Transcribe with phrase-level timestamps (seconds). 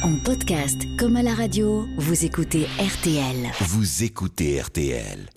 [0.00, 3.50] En podcast comme à la radio, vous écoutez RTL.
[3.60, 5.28] Vous écoutez RTL.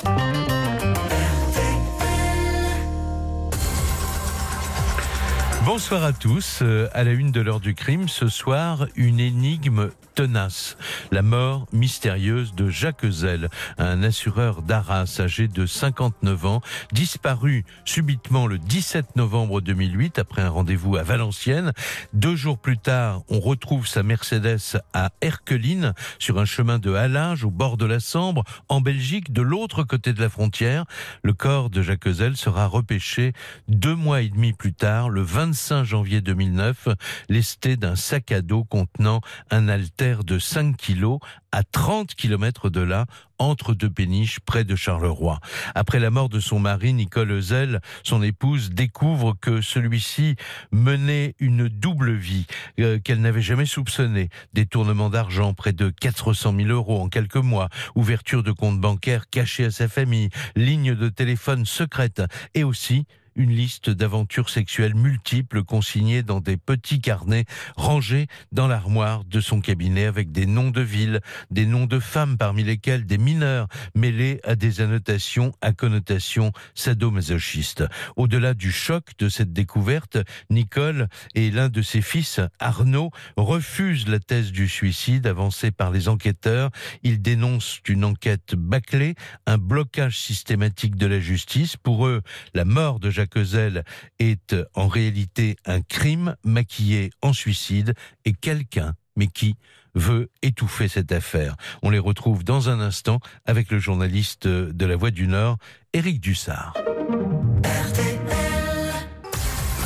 [5.65, 6.59] Bonsoir à tous.
[6.61, 10.77] Euh, À la une de l'heure du crime, ce soir, une énigme tenace.
[11.11, 13.49] La mort mystérieuse de Jacques Zell,
[13.79, 16.61] un assureur d'Arras âgé de 59 ans,
[16.93, 21.73] disparu subitement le 17 novembre 2008 après un rendez-vous à Valenciennes.
[22.13, 27.43] Deux jours plus tard, on retrouve sa Mercedes à Erqueline, sur un chemin de halage
[27.43, 30.85] au bord de la Sambre, en Belgique, de l'autre côté de la frontière.
[31.23, 33.33] Le corps de Jacques Zell sera repêché
[33.67, 36.89] deux mois et demi plus tard, le 25 janvier 2009,
[37.29, 41.19] lesté d'un sac à dos contenant un haltère de 5 kilos
[41.51, 43.05] à 30 kilomètres de là,
[43.39, 45.39] entre deux péniches près de Charleroi.
[45.73, 50.35] Après la mort de son mari, Nicole Zell, son épouse découvre que celui-ci
[50.71, 52.45] menait une double vie
[52.79, 54.29] euh, qu'elle n'avait jamais soupçonnée.
[54.53, 59.65] Détournement d'argent, près de 400 000 euros en quelques mois, ouverture de compte bancaire caché
[59.65, 62.21] à sa famille, ligne de téléphone secrète
[62.53, 69.25] et aussi une liste d'aventures sexuelles multiples consignées dans des petits carnets rangés dans l'armoire
[69.25, 71.19] de son cabinet avec des noms de villes,
[71.51, 77.83] des noms de femmes parmi lesquelles des mineurs mêlés à des annotations à connotation sadomasochiste.
[78.15, 80.17] Au-delà du choc de cette découverte,
[80.49, 86.07] Nicole et l'un de ses fils, Arnaud, refusent la thèse du suicide avancée par les
[86.07, 86.69] enquêteurs.
[87.03, 91.75] Ils dénoncent une enquête bâclée, un blocage systématique de la justice.
[91.75, 92.21] Pour eux,
[92.53, 93.83] la mort de Jacques Zell
[94.19, 97.93] est en réalité un crime maquillé en suicide
[98.25, 99.55] et quelqu'un, mais qui,
[99.95, 101.55] veut étouffer cette affaire.
[101.81, 105.57] On les retrouve dans un instant avec le journaliste de La Voix du Nord,
[105.93, 106.73] Éric Dussard.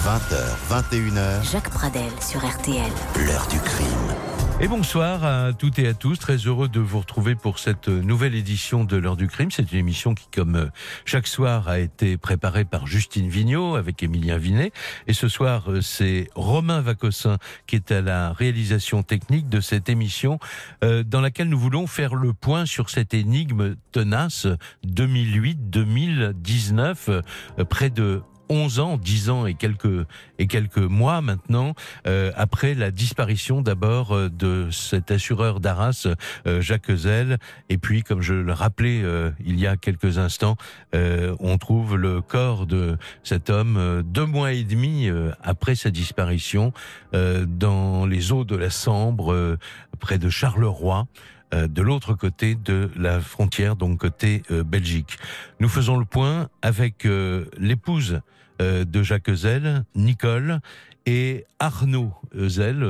[0.04, 0.34] 20h,
[0.70, 2.92] 21h, Jacques Pradel sur RTL.
[3.16, 4.29] l'heure du crime.
[4.62, 6.20] Et bonsoir à toutes et à tous.
[6.20, 9.52] Très heureux de vous retrouver pour cette nouvelle édition de l'heure du crime.
[9.52, 10.70] C'est une émission qui, comme
[11.06, 14.74] chaque soir, a été préparée par Justine Vignot avec Émilien Vinet.
[15.08, 20.40] Et ce soir, c'est Romain Vacossin qui est à la réalisation technique de cette émission
[20.84, 24.46] euh, dans laquelle nous voulons faire le point sur cette énigme tenace
[24.86, 27.22] 2008-2019, euh,
[27.64, 30.06] près de 11 ans, 10 ans et quelques
[30.40, 31.74] et quelques mois maintenant
[32.08, 36.08] euh, après la disparition d'abord euh, de cet assureur d'Arras
[36.48, 37.38] euh, Jacques Zell
[37.70, 40.56] et puis comme je le rappelais euh, il y a quelques instants
[40.96, 45.10] euh, on trouve le corps de cet homme euh, deux mois et demi
[45.44, 46.74] après sa disparition
[47.14, 49.58] dans les eaux de la Sambre
[50.00, 51.08] près de Charleroi
[51.52, 55.18] de l'autre côté de la frontière, donc côté euh, Belgique.
[55.60, 58.22] Nous faisons le point avec euh, l'épouse
[58.60, 60.60] de Jacques Zell, Nicole,
[61.06, 62.14] et Arnaud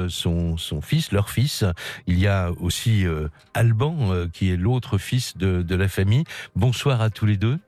[0.09, 1.63] son, son fils, leur fils.
[2.07, 6.23] Il y a aussi euh, Alban, euh, qui est l'autre fils de, de la famille.
[6.55, 7.59] Bonsoir à tous les deux.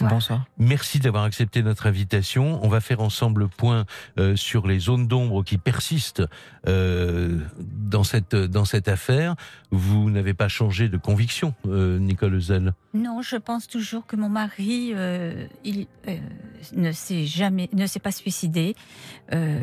[0.00, 0.44] Bonsoir.
[0.58, 2.60] Merci d'avoir accepté notre invitation.
[2.62, 3.84] On va faire ensemble le point
[4.18, 6.22] euh, sur les zones d'ombre qui persistent
[6.66, 9.34] euh, dans cette dans cette affaire.
[9.70, 12.74] Vous n'avez pas changé de conviction, euh, Nicole Zell.
[12.94, 16.16] Non, je pense toujours que mon mari, euh, il euh,
[16.74, 18.74] ne s'est jamais, ne s'est pas suicidé.
[19.32, 19.62] Euh,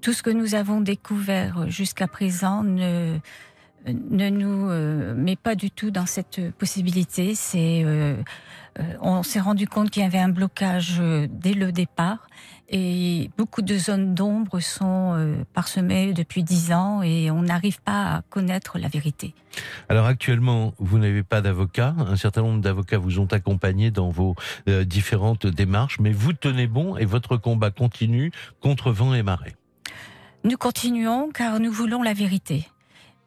[0.00, 3.18] tout ce que nous avons découvert jusqu'à présent ne
[3.86, 7.34] ne nous euh, met pas du tout dans cette possibilité.
[7.34, 7.84] C'est,
[9.00, 12.26] on s'est rendu compte qu'il y avait un blocage euh, dès le départ
[12.68, 18.16] et beaucoup de zones d'ombre sont euh, parsemées depuis dix ans et on n'arrive pas
[18.16, 19.34] à connaître la vérité.
[19.88, 21.94] Alors actuellement, vous n'avez pas d'avocat.
[21.98, 24.34] Un certain nombre d'avocats vous ont accompagné dans vos
[24.68, 29.54] euh, différentes démarches, mais vous tenez bon et votre combat continue contre vent et marée.
[30.42, 32.66] Nous continuons car nous voulons la vérité.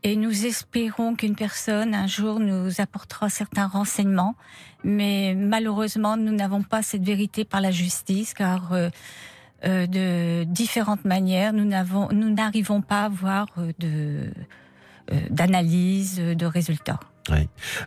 [0.03, 4.35] Et nous espérons qu'une personne un jour nous apportera certains renseignements,
[4.83, 8.89] mais malheureusement nous n'avons pas cette vérité par la justice car euh,
[9.65, 14.31] euh, de différentes manières nous n'avons, nous n'arrivons pas à avoir euh, de
[15.31, 16.99] d'analyse, de résultats.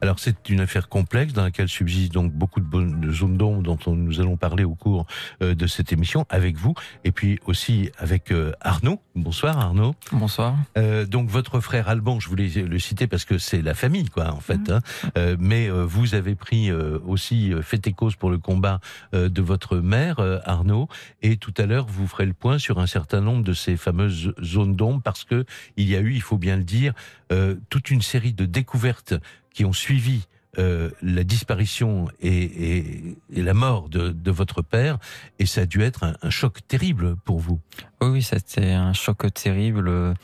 [0.02, 3.62] Alors c'est une affaire complexe dans laquelle subsistent donc beaucoup de, bonnes- de zones d'ombre
[3.62, 5.06] dont on- nous allons parler au cours
[5.42, 9.00] euh, de cette émission avec vous et puis aussi avec euh, Arnaud.
[9.14, 9.94] Bonsoir Arnaud.
[10.12, 10.56] Bonsoir.
[10.76, 14.32] Euh, donc votre frère Alban, je voulais le citer parce que c'est la famille quoi
[14.32, 14.70] en fait.
[14.70, 14.80] hein.
[15.16, 18.80] Euh, mais euh, vous avez pris euh, aussi euh, fait et cause pour le combat
[19.14, 20.88] euh, de votre mère euh, Arnaud
[21.22, 24.32] et tout à l'heure vous ferez le point sur un certain nombre de ces fameuses
[24.42, 25.44] zones d'ombre parce que
[25.76, 26.92] il y a eu, il faut bien le dire,
[27.32, 29.14] euh, toute une série de découvertes
[29.52, 30.26] qui ont suivi
[30.58, 34.98] euh, la disparition et, et- et la mort de, de votre père,
[35.38, 37.60] et ça a dû être un, un choc terrible pour vous.
[38.00, 40.14] Oui, oui, c'était un choc terrible.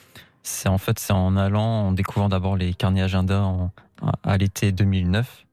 [0.43, 3.49] C'est en fait c'est en allant, en découvrant d'abord les carnets agenda
[4.25, 5.45] à l'été 2009.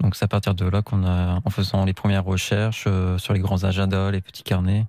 [0.00, 3.32] Donc c'est à partir de là qu'on a, en faisant les premières recherches euh, sur
[3.32, 4.86] les grands agendas, les petits carnets,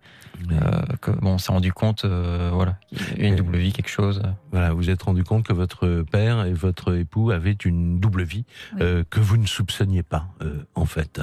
[0.51, 2.77] euh, que bon, on s'est rendu compte, euh, voilà,
[3.17, 4.21] une double vie, quelque chose.
[4.51, 8.45] Voilà, vous êtes rendu compte que votre père et votre époux avaient une double vie
[8.79, 11.21] euh, que vous ne soupçonniez pas, euh, en fait.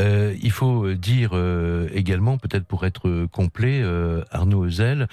[0.00, 1.30] Euh, il faut dire
[1.92, 3.82] également, peut-être pour être complet,
[4.30, 5.08] Arnaud Ezel,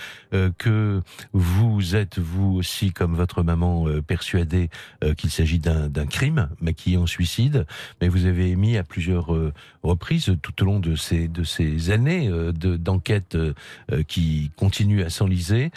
[0.57, 1.01] que
[1.33, 4.69] vous êtes vous aussi, comme votre maman, persuadé
[5.17, 7.65] qu'il s'agit d'un crime maquillé en suicide,
[8.01, 9.27] mais vous avez émis à plusieurs
[9.83, 13.37] reprises tout au long de ces de ces années d'enquête
[14.07, 15.71] qui continuent à s'enliser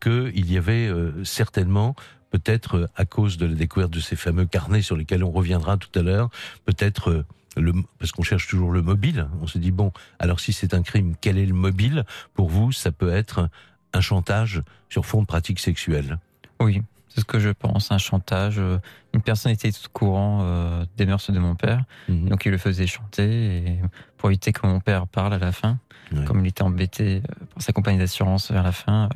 [0.00, 0.90] qu'il y avait
[1.24, 1.96] certainement
[2.30, 5.96] peut-être à cause de la découverte de ces fameux carnets sur lesquels on reviendra tout
[5.98, 6.30] à l'heure,
[6.64, 7.24] peut-être euh,
[7.56, 9.28] le, parce qu'on cherche toujours le mobile.
[9.40, 12.04] On se dit bon, alors si c'est un crime, quel est le mobile?
[12.34, 13.48] Pour vous, ça peut être
[13.92, 16.18] un chantage sur fond de pratiques sexuelles.
[16.60, 16.82] Oui,
[17.18, 18.60] c'est ce que je pense, un chantage.
[18.60, 18.78] Euh,
[19.12, 22.28] une personne était tout courant euh, des mœurs de mon père, mhm.
[22.28, 23.78] donc il le faisait chanter et
[24.16, 25.78] pour éviter que mon père parle à la fin,
[26.26, 27.22] comme il était embêté
[27.54, 29.08] par sa compagnie d'assurance vers la fin,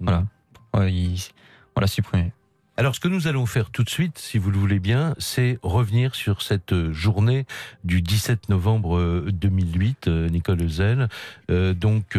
[0.00, 0.26] mhm.
[0.72, 1.18] voilà, il,
[1.76, 2.32] on l'a supprimé.
[2.78, 5.58] Alors, ce que nous allons faire tout de suite, si vous le voulez bien, c'est
[5.62, 7.44] revenir sur cette journée
[7.84, 11.08] du 17 novembre 2008, euh, euh, Nicole Ezel.
[11.50, 12.16] Euh, donc,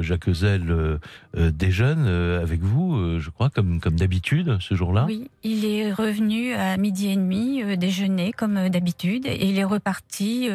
[0.00, 0.98] Jacques Ezel
[1.36, 5.04] déjeune avec vous, je crois, comme, comme d'habitude, ce jour-là.
[5.06, 10.48] Oui, il est revenu à midi et demi, déjeuner comme d'habitude, et il est reparti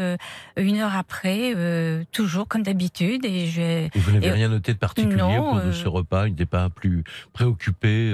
[0.57, 1.53] une heure après,
[2.11, 3.25] toujours comme d'habitude.
[3.25, 3.87] Et, je...
[3.99, 8.13] vous n'avez rien noté de particulier pour ce repas Il n'était pas plus préoccupé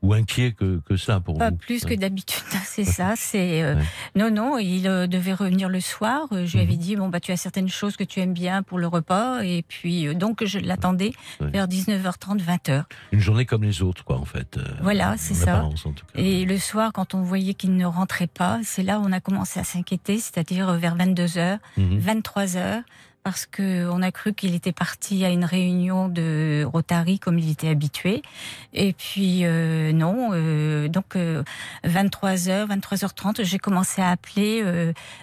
[0.00, 0.61] ou inquiet que,
[0.96, 1.56] ça pour pas vous.
[1.56, 3.14] Plus que d'habitude, c'est ça.
[3.16, 3.76] C'est euh,
[4.16, 4.58] non, non.
[4.58, 6.26] Il euh, devait revenir le soir.
[6.32, 6.78] Euh, je lui avais mhm.
[6.78, 9.64] dit bon bah tu as certaines choses que tu aimes bien pour le repas et
[9.66, 12.84] puis donc je l'attendais vers 19h30, 20h.
[13.12, 14.58] Une journée comme les autres, quoi, en fait.
[14.82, 15.68] voilà, c'est ça.
[16.14, 19.20] Et le soir, quand on voyait qu'il ne rentrait pas, c'est là où on a
[19.20, 22.82] commencé à s'inquiéter, c'est-à-dire vers 22h, 23h
[23.22, 27.50] parce que on a cru qu'il était parti à une réunion de Rotary comme il
[27.50, 28.22] était habitué.
[28.72, 34.64] Et puis euh, non, euh, donc 23h, euh, 23h30, j'ai commencé à appeler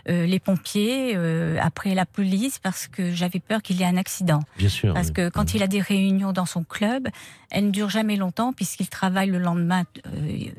[0.07, 1.15] les pompiers,
[1.61, 4.41] après la police, parce que j'avais peur qu'il y ait un accident.
[4.57, 4.93] Bien sûr.
[4.93, 7.07] Parce que quand il a des réunions dans son club,
[7.51, 9.83] elles ne durent jamais longtemps puisqu'il travaille le lendemain.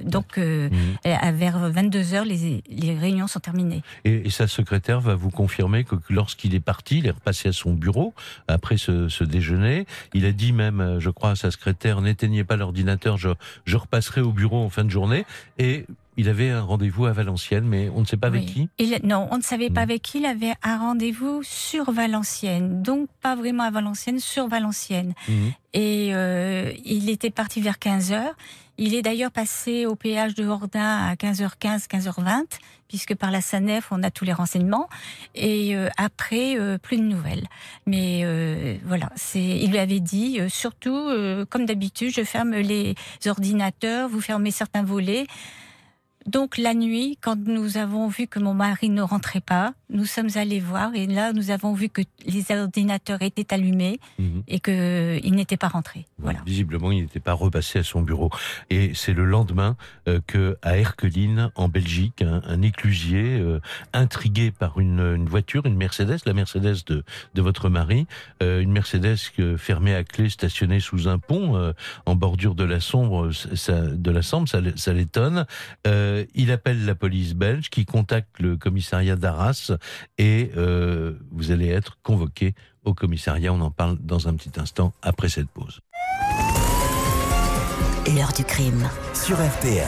[0.02, 0.96] donc mhm.
[1.04, 3.82] vers 22h, les, les réunions sont terminées.
[4.04, 7.52] Et, et, sa secrétaire va vous confirmer que lorsqu'il est parti, il est passé à
[7.52, 8.12] son bureau
[8.48, 9.86] après ce, déjeuner.
[10.14, 13.28] Il a dit même, euh, je crois, à sa secrétaire, n'éteignez pas l'ordinateur, je,
[13.64, 15.24] je repasserai au bureau en fin de journée.
[15.58, 15.86] Et
[16.16, 18.68] il avait un rendez-vous à Valenciennes, mais on ne sait pas avec qui.
[19.04, 20.18] non, on ne savait pas avec qui.
[20.18, 25.14] Il avait un rendez-vous sur Valenciennes, donc pas vraiment à Valenciennes, sur Valenciennes.
[25.28, 25.52] Mhm.
[25.72, 28.22] Et euh, il était parti vers 15 h
[28.76, 32.42] Il est d'ailleurs passé au péage de Hordin à 15h15, 15h20
[32.90, 34.88] puisque par la SANEF, on a tous les renseignements.
[35.36, 37.46] Et euh, après, euh, plus de nouvelles.
[37.86, 41.08] Mais euh, voilà, il lui avait dit, surtout,
[41.48, 42.96] comme d'habitude, je ferme les
[43.26, 45.28] ordinateurs, vous fermez certains volets.
[46.26, 50.28] Donc la nuit, quand nous avons vu que mon mari ne rentrait pas, nous sommes
[50.34, 54.42] allés voir et là nous avons vu que les ordinateurs étaient allumés mhm.
[54.48, 56.06] et qu'il n'était pas rentré.
[56.18, 56.40] Voilà.
[56.46, 58.30] Visiblement, il n'était pas repassé à son bureau.
[58.68, 59.76] Et c'est le lendemain
[60.08, 63.60] euh, que à Erkeline, en Belgique, un, éclusier euh,
[63.92, 68.06] intrigué par une, voiture, une Mercedes, la Mercedes de, de votre mari,
[68.42, 69.16] euh, une Mercedes
[69.56, 71.72] fermée à clé, stationnée sous un pont
[72.06, 75.46] en bordure de la sombre, ça, de la Sambre, ça, ça l'étonne.
[75.86, 79.72] Euh, il appelle la police belge qui contacte le commissariat d'Arras
[80.18, 83.52] et euh, vous allez être convoqué au commissariat.
[83.52, 85.80] On en parle dans un petit instant après cette pause.
[88.06, 89.86] L'heure du crime sur RTL.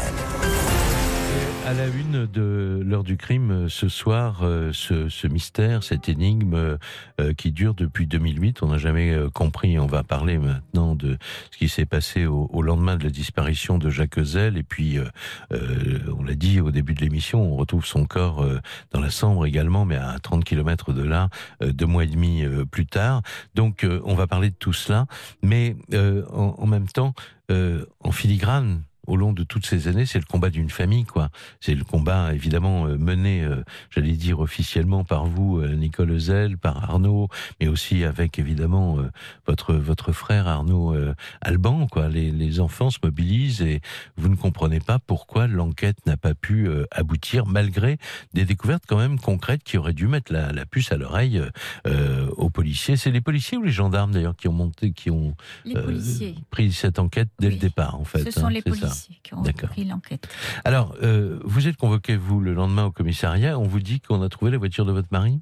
[1.64, 6.76] À la une de l'heure du crime euh, ce soir, euh, ce, mystère, cette énigme
[7.20, 9.78] euh, qui dure depuis 2008, on n'a jamais compris.
[9.78, 11.16] On va parler maintenant de
[11.52, 14.56] ce qui s'est passé au, lendemain de la disparition de Jacques Ezel.
[14.56, 14.98] Et puis,
[15.50, 18.44] on l'a dit au début de l'émission, on retrouve son corps
[18.90, 21.28] dans la Sambre également, mais à 30 km de là,
[21.60, 23.22] deux mois et demi plus tard.
[23.54, 25.06] Donc, on va parler de tout cela,
[25.42, 25.76] mais
[26.32, 27.14] en, même temps,
[27.50, 31.30] en filigrane au long de toutes ces années, c'est le combat d'une famille, quoi.
[31.60, 36.56] C'est le combat évidemment euh, mené, euh, j'allais dire officiellement par vous, euh, Nicole Zell,
[36.56, 37.28] par Arnaud,
[37.60, 38.98] mais aussi avec évidemment
[39.46, 40.94] votre votre frère Arnaud
[41.40, 42.08] Alban, quoi.
[42.08, 43.80] Les, les enfants se mobilisent et
[44.16, 47.98] vous ne comprenez pas pourquoi l'enquête n'a pas pu aboutir malgré
[48.34, 51.42] des découvertes quand même concrètes qui auraient dû mettre la, la puce à l'oreille
[52.36, 52.96] aux policiers.
[52.96, 55.34] C'est les policiers ou les gendarmes d'ailleurs qui ont monté, qui ont
[56.50, 58.24] pris cette enquête dès le départ, en fait.
[58.24, 60.28] Ce sont hein, les policiers policiers qui ont repris l'enquête.
[60.64, 63.58] Alors, euh, vous êtes convoqué, vous, le lendemain au commissariat.
[63.58, 65.40] On vous dit qu'on a trouvé la voiture de votre mari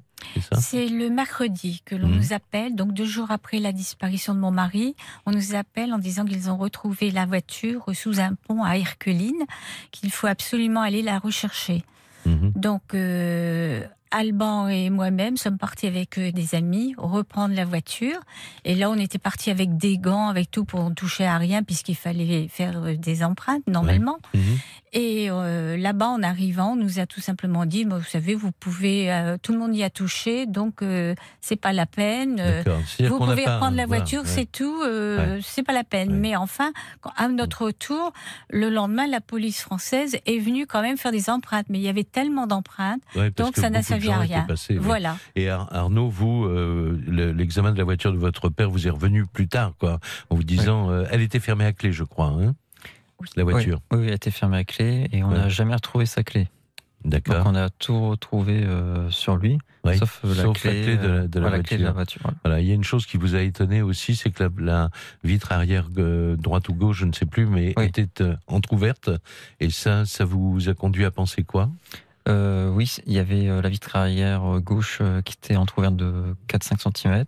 [0.59, 2.17] c'est le mercredi que l'on mhm.
[2.17, 5.97] nous appelle, donc deux jours après la disparition de mon mari, on nous appelle en
[5.97, 9.43] disant qu'ils ont retrouvé la voiture sous un pont à Herculine,
[9.91, 11.83] qu'il faut absolument aller la rechercher.
[12.25, 12.53] Mhm.
[12.55, 18.19] Donc, euh, Alban et moi-même sommes partis avec euh, des amis reprendre la voiture.
[18.65, 21.63] Et là, on était partis avec des gants, avec tout pour ne toucher à rien,
[21.63, 24.19] puisqu'il fallait faire euh, des empreintes normalement.
[24.33, 24.41] Mhm.
[24.93, 29.37] Et euh, là-bas, en arrivant, on nous a tout simplement dit, vous savez, vous pouvez,
[29.41, 30.83] tout le monde y a touché, donc
[31.39, 32.43] c'est pas la peine.
[32.99, 34.83] vous pouvez reprendre la voiture, c'est tout,
[35.41, 36.13] c'est pas la peine.
[36.19, 36.73] Mais enfin,
[37.15, 38.11] à notre tour,
[38.49, 41.89] le lendemain, la police française est venue quand même faire des empreintes, mais il y
[41.89, 43.01] avait tellement d'empreintes,
[43.37, 44.00] donc ça n'a servi
[44.79, 45.17] voilà.
[45.35, 49.47] Et Arnaud, vous, euh, l'examen de la voiture de votre père vous est revenu plus
[49.47, 52.55] tard, quoi, en vous disant, euh, elle était fermée à clé, je crois, hein,
[53.35, 53.81] la voiture.
[53.91, 56.47] Oui, elle était fermée à clé et on n'a jamais retrouvé sa clé.
[57.03, 57.37] D'accord.
[57.37, 59.57] Donc on a tout retrouvé euh, sur lui,
[59.97, 61.49] sauf, la, clé, de, la,
[61.91, 62.21] voiture.
[62.43, 62.59] Voilà.
[62.59, 64.91] il y a une chose qui vous a étonné aussi, c'est que la,
[65.23, 68.07] vitre arrière droite ou gauche, je ne sais plus, mais était
[68.45, 69.09] entrouverte.
[69.59, 71.69] Et ça, ça vous a conduit à penser quoi?
[72.27, 76.35] Euh, oui, il y avait euh, la vitre arrière euh, gauche qui était entrouverte de
[76.47, 77.25] 4-5 cm.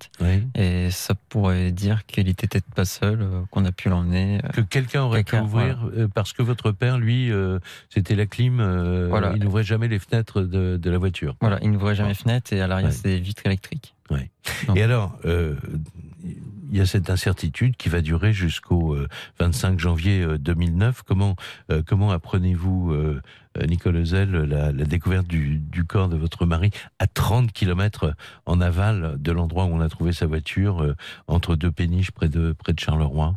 [0.56, 4.40] Et ça pourrait dire qu'elle était peut-être pas seule, qu'on a pu l'emmener.
[4.54, 7.32] Que quelqu'un aurait pu ouvrir, parce que votre père, lui,
[7.90, 8.60] c'était la clim,
[9.36, 11.36] il n'ouvrait jamais les fenêtres de, la voiture.
[11.42, 13.96] Voilà, il n'ouvrait jamais les fenêtres et à l'arrière, c'est des vitres électriques.
[14.76, 15.18] Et alors,
[16.24, 18.98] il y a cette incertitude qui va durer jusqu'au
[19.40, 21.04] 25 janvier 2009.
[21.04, 21.36] Comment,
[21.86, 23.22] comment apprenez-vous
[23.58, 28.16] euh, Nicole Zel, la, découverte du, corps de votre mari à 30 km
[28.46, 30.96] en aval de l'endroit où on a trouvé sa voiture, euh,
[31.28, 33.36] entre deux péniches près de, près de Charleroi?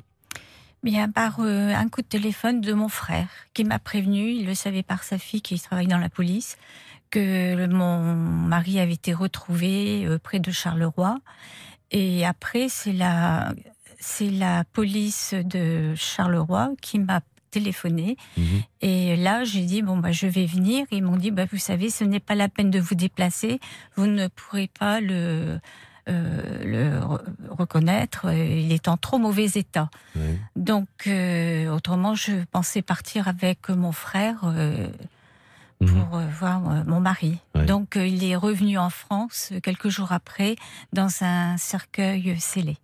[0.83, 4.55] Bien, par euh, un coup de téléphone de mon frère qui m'a prévenu, il le
[4.55, 6.57] savait par sa fille qui travaille dans la police,
[7.11, 11.19] que mon mari avait été retrouvé près de Charleroi.
[11.91, 13.55] Et après, c'est la,
[13.99, 18.17] c'est la police de Charleroi qui m'a téléphoné.
[18.37, 18.63] Mhm.
[18.83, 20.87] Et là, j'ai dit, bon, bah, je vais venir.
[20.91, 23.61] Ils m'ont dit, bah, vous savez, ce n'est pas la peine de vous déplacer.
[23.95, 25.59] Vous ne pourrez pas le,
[26.09, 27.01] euh, le
[27.51, 28.33] reconnaître.
[28.33, 29.91] Il est en trop mauvais état.
[30.55, 34.41] Donc, euh, autrement, je pensais partir avec mon frère.
[34.45, 34.89] Euh,
[35.81, 35.89] mhm.
[35.89, 37.39] pour voir mon mari.
[37.67, 40.57] Donc il est revenu en France quelques jours après
[40.93, 42.79] dans un cercueil scellé.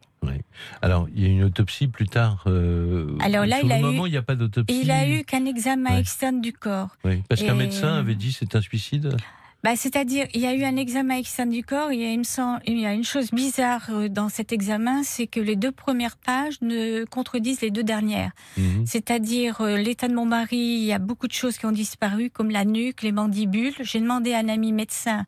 [0.81, 2.45] Alors, il y a une autopsie plus tard.
[2.47, 4.81] Euh, Alors là, il a moment, eu, il n'y a pas d'autopsie.
[4.83, 6.97] Il a eu qu'un examen externe du corps.
[7.05, 9.17] Oui, parce qu'un médecin avait dit c'est un suicide.
[9.63, 11.93] Bah, c'est-à-dire, il y a eu un examen externe du corps.
[11.93, 12.25] Il y a une,
[12.67, 16.17] il y a une chose bizarre euh, dans cet examen, c'est que les deux premières
[16.17, 18.33] pages ne contredisent les deux dernières.
[18.57, 18.87] Mhm.
[18.87, 22.29] C'est-à-dire, euh, l'état de mon mari, il y a beaucoup de choses qui ont disparu,
[22.29, 23.75] comme la nuque, les mandibules.
[23.81, 25.27] J'ai demandé à un ami médecin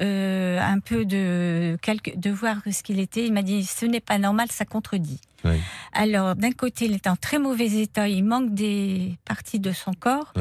[0.00, 1.76] euh, un peu de,
[2.16, 3.26] de voir ce qu'il était.
[3.26, 5.20] Il m'a dit ce n'est pas normal, ça contredit.
[5.92, 9.94] Alors, d'un côté, il est en très mauvais état, il manque des parties de son
[9.94, 10.32] corps.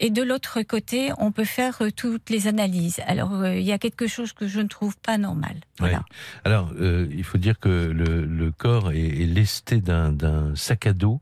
[0.00, 3.00] Et de l'autre côté, on peut faire euh, toutes les analyses.
[3.06, 5.56] Alors, euh, il y a quelque chose que je ne trouve pas normal.
[5.78, 6.04] Voilà.
[6.44, 11.20] Alors, euh, il faut dire que le, corps est, lesté d'un sac à dos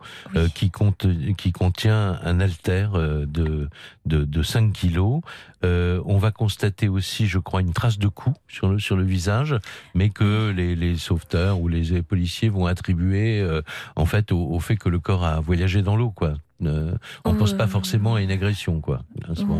[0.54, 2.88] qui, compte, qui contient un alter
[3.26, 3.68] de,
[4.06, 5.20] de, 5 kilos.
[5.62, 9.56] on va constater aussi, je crois, une trace de coup sur le, sur le visage,
[9.94, 13.62] mais que les, les sauveteurs ou les policiers vont attribuer euh,
[13.96, 16.34] en fait au, fait que le corps a voyagé dans l'eau, quoi.
[16.60, 19.02] on ne pense pas forcément à une agression, quoi.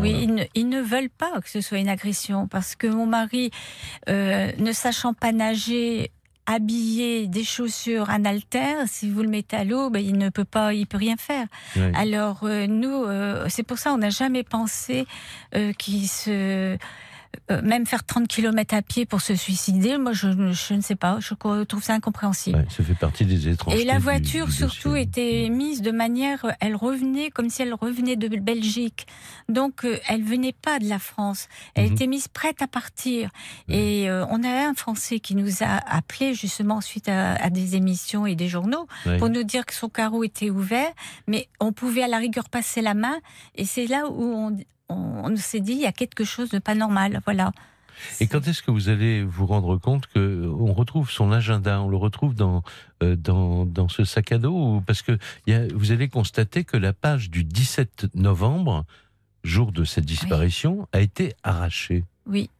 [0.01, 3.51] oui, ils ne, veulent pas que ce soit une agression parce que mon mari,
[4.09, 6.11] euh, ne sachant pas nager,
[6.45, 10.45] habillé des chaussures, un alter, si vous le mettez à l'eau, ben, il ne peut
[10.45, 11.47] pas, il peut rien faire.
[11.93, 13.05] Alors euh, nous,
[13.49, 15.05] c'est pour ça on n'a jamais pensé
[15.77, 16.77] qu'il se
[17.49, 20.95] euh, même faire 30 km à pied pour se suicider, moi je, je ne sais
[20.95, 22.65] pas, je trouve ça incompréhensible.
[22.69, 23.75] ça fait partie des étranges.
[23.75, 28.27] Et la voiture surtout était mise de manière, elle revenait comme si elle revenait de
[28.39, 29.07] Belgique,
[29.47, 31.93] donc euh, elle venait pas de la France, elle mhm.
[31.93, 33.29] était mise prête à partir.
[33.69, 38.25] Et euh, on a un Français qui nous a appelé justement suite à, des émissions
[38.25, 38.87] et des journaux
[39.19, 40.91] pour nous dire que son carreau était ouvert,
[41.27, 43.17] mais on pouvait à la rigueur passer la main.
[43.55, 44.57] Et c'est là où on,
[44.89, 47.51] on, s'est dit il y a quelque chose de pas normal, voilà.
[48.19, 51.89] Et quand est-ce que vous allez vous rendre compte que on retrouve son agenda, on
[51.89, 52.61] le retrouve dans
[53.01, 55.17] euh, dans, dans, ce sac à dos parce que
[55.73, 58.85] vous allez constater que la page du 17 novembre,
[59.43, 62.03] jour de cette disparition, a été arrachée.
[62.27, 62.51] Oui,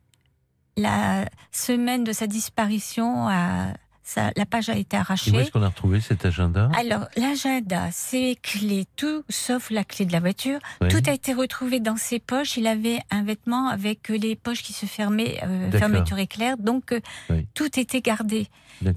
[0.77, 3.73] la semaine de sa disparition a
[4.07, 5.31] Ça, la page a été arrachée.
[5.31, 10.05] où est-ce qu'on a retrouvé cet agenda Alors, l'agenda, ses clés, tout sauf la clé
[10.05, 10.59] de la voiture,
[10.89, 12.55] tout a été retrouvé dans ses poches.
[12.55, 17.41] Il avait un vêtement avec les poches qui se fermaient, euh, fermeture éclair, donc euh,
[17.53, 18.47] tout était gardé.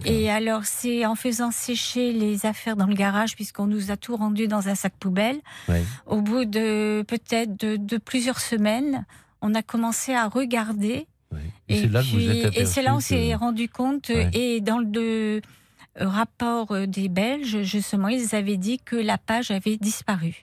[0.04, 4.14] Et alors, c'est en faisant sécher les affaires dans le garage, puisqu'on nous a tout
[4.14, 5.40] rendu dans un sac poubelle,
[6.06, 9.04] au bout de peut-être de, plusieurs semaines,
[9.42, 11.08] on a commencé à regarder.
[11.68, 14.10] Et, c'est là que vous êtes Et c'est là on s'est rendu compte.
[14.10, 15.40] Et dans le
[15.96, 20.40] rapport des Belges, justement, ils avaient dit que la page avait disparu.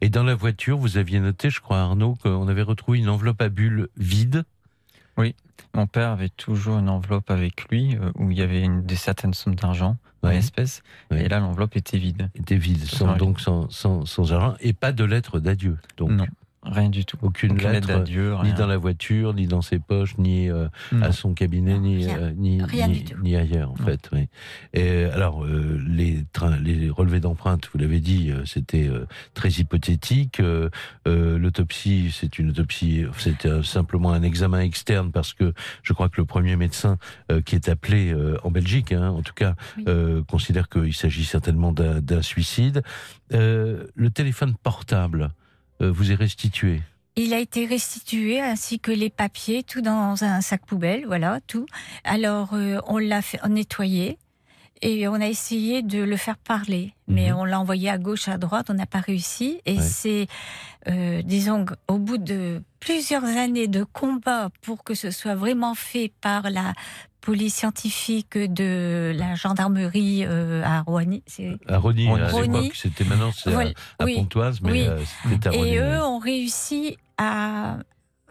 [0.00, 3.42] Et dans la voiture, vous aviez noté, je crois, Arnaud, qu'on avait retrouvé une enveloppe
[3.42, 4.44] à bulles vide.
[5.16, 5.34] Oui,
[5.74, 8.96] mon père avait toujours une enveloppe avec lui euh, où il y avait une, des
[8.96, 10.82] certaines sommes d'argent en espèces.
[11.10, 12.30] Et là, l'enveloppe était vide.
[12.34, 15.78] Était vide, sans, donc sans, sans, sans, argent et pas de lettre d'adieu.
[15.96, 16.10] Donc.
[16.10, 16.26] Non.
[16.62, 17.16] Rien du tout.
[17.22, 20.68] Aucune, lettre, d'adieu, ni dans la voiture, ni dans ses poches, ni euh,
[21.00, 22.60] à son cabinet, ni, euh, ni,
[23.22, 24.10] ni, ailleurs, en fait.
[24.12, 24.28] Oui.
[24.74, 28.90] Et alors, euh, les, trains, les relevés d'empreintes, vous l'avez dit, c'était
[29.32, 30.42] très hypothétique.
[31.06, 36.26] L'autopsie, c'est une autopsie, c'était simplement un examen externe parce que je crois que le
[36.26, 36.98] premier médecin
[37.46, 38.14] qui est appelé
[38.44, 39.54] en Belgique, hein, en tout cas,
[40.28, 42.82] considère qu'il s'agit certainement d'un suicide.
[43.30, 45.30] le téléphone portable.
[45.80, 46.80] Euh, vous est restitué
[47.16, 51.66] il a été restitué ainsi que les papiers, tout dans un sac poubelle, voilà, tout.
[52.04, 54.16] Alors euh, on l'a fait nettoyer
[54.82, 57.36] et on a essayé de le faire parler, mais mhm.
[57.38, 59.60] on l'a envoyé à gauche, à droite, on n'a pas réussi.
[59.66, 60.26] Et c'est,
[60.88, 66.12] euh, disons, au bout de plusieurs années de combat pour que ce soit vraiment fait
[66.22, 66.72] par la
[67.20, 71.22] police scientifique de la gendarmerie euh, à Roigny.
[71.68, 73.54] À à l'époque, c'était maintenant c'est
[73.98, 77.76] à, Pontoise, mais euh, c'était à Et eux ont réussi à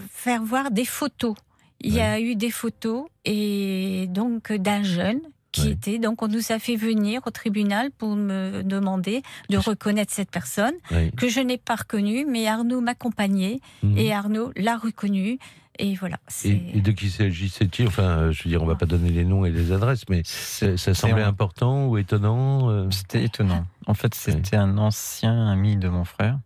[0.10, 1.36] faire voir des photos.
[1.82, 6.52] Il y a eu des photos et donc d'un jeune qui était donc on nous
[6.52, 10.74] a fait venir au tribunal pour me demander de reconnaître cette personne
[11.18, 13.98] que je n'ai pas reconnue, mais Arnaud m'accompagnait mhm.
[13.98, 15.40] et Arnaud l'a reconnue
[15.82, 16.18] et voilà.
[16.44, 17.88] Et, de qui s'agissait-il?
[17.88, 20.94] Enfin, je veux dire, on va pas donner les noms et les adresses, mais ça
[20.94, 22.90] semblait important ou étonnant euh?
[22.92, 23.66] C'était étonnant.
[23.88, 26.38] En fait, c'était un ancien ami de mon frère.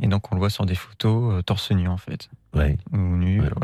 [0.00, 2.28] Et donc, on le voit sur des photos euh, torse nu, en fait.
[2.54, 2.76] Ouais.
[2.92, 3.56] Ou nu, voilà.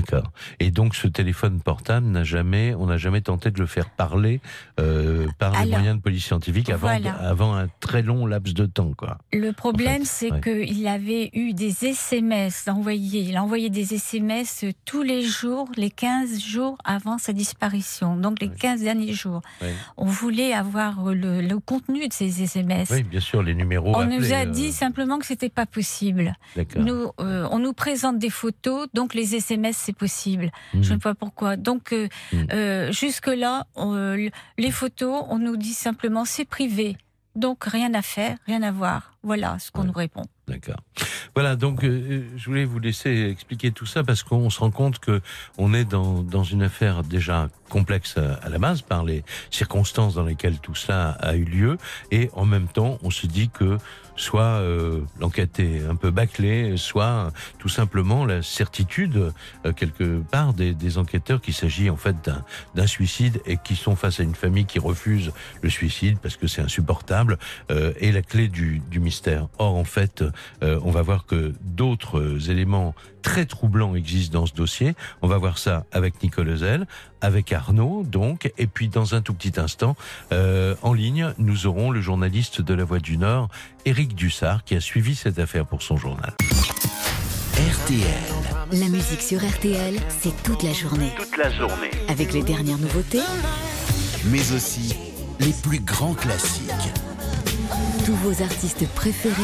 [0.00, 0.32] D'accord.
[0.60, 4.40] Et donc ce téléphone portable n'a jamais, on n'a jamais tenté de le faire parler
[4.78, 8.92] euh, par les moyens de police scientifique avant, avant un très long laps de temps,
[8.96, 9.18] quoi.
[9.32, 13.22] Le problème, c'est qu'il avait eu des SMS envoyés.
[13.22, 18.40] Il a envoyé des SMS tous les jours, les 15 jours avant sa disparition, donc
[18.40, 19.42] les 15 derniers jours.
[19.96, 22.90] On voulait avoir le, contenu de ces SMS.
[22.90, 23.92] Oui, bien sûr, les numéros.
[23.96, 26.36] On nous a dit euh, simplement que c'était pas possible.
[26.76, 30.50] Nous, euh, on nous présente des photos, donc les SMS c'est possible.
[30.74, 31.56] Je ne sais pas pourquoi.
[31.56, 32.36] Donc, euh, mm.
[32.52, 36.98] euh, jusque-là, euh, les photos, on nous dit simplement c'est privé.
[37.36, 39.14] Donc, rien à faire, rien à voir.
[39.22, 40.24] Voilà ce qu'on nous répond.
[40.46, 40.80] D'accord.
[41.34, 45.20] Voilà, donc je voulais vous laisser expliquer tout ça parce qu'on se rend compte que
[45.58, 50.24] on est dans, dans une affaire déjà complexe à, la base par les circonstances dans
[50.24, 51.78] lesquelles tout cela a eu lieu
[52.10, 53.78] et en même temps on se dit que
[54.16, 59.32] soit euh, l'enquête est un peu bâclée, soit tout simplement la certitude
[59.64, 62.16] euh, quelque part des, des enquêteurs qu'il s'agit en fait
[62.74, 66.46] d'un suicide et qui sont face à une famille qui refuse le suicide parce que
[66.48, 67.38] c'est insupportable
[67.70, 69.48] euh, et la clé du, du, mystère.
[69.58, 70.22] Or en fait,
[70.62, 74.94] euh, on va voir que d'autres éléments très troublants existent dans ce dossier.
[75.22, 76.86] On va voir ça avec Nicole Ezel,
[77.22, 79.96] avec Arnaud donc, et puis dans un tout petit instant,
[80.32, 83.48] euh, en ligne, nous aurons le journaliste de La Voix du Nord,
[83.86, 86.34] Éric Dussard, qui a suivi cette affaire pour son journal.
[87.54, 88.02] RTL.
[88.72, 91.12] La musique sur RTL, c'est toute la journée.
[91.16, 91.90] Toute la journée.
[92.08, 93.24] Avec les dernières nouveautés,
[94.26, 94.94] mais aussi
[95.40, 96.92] les plus grands classiques.
[98.08, 99.34] Tous vos artistes préférés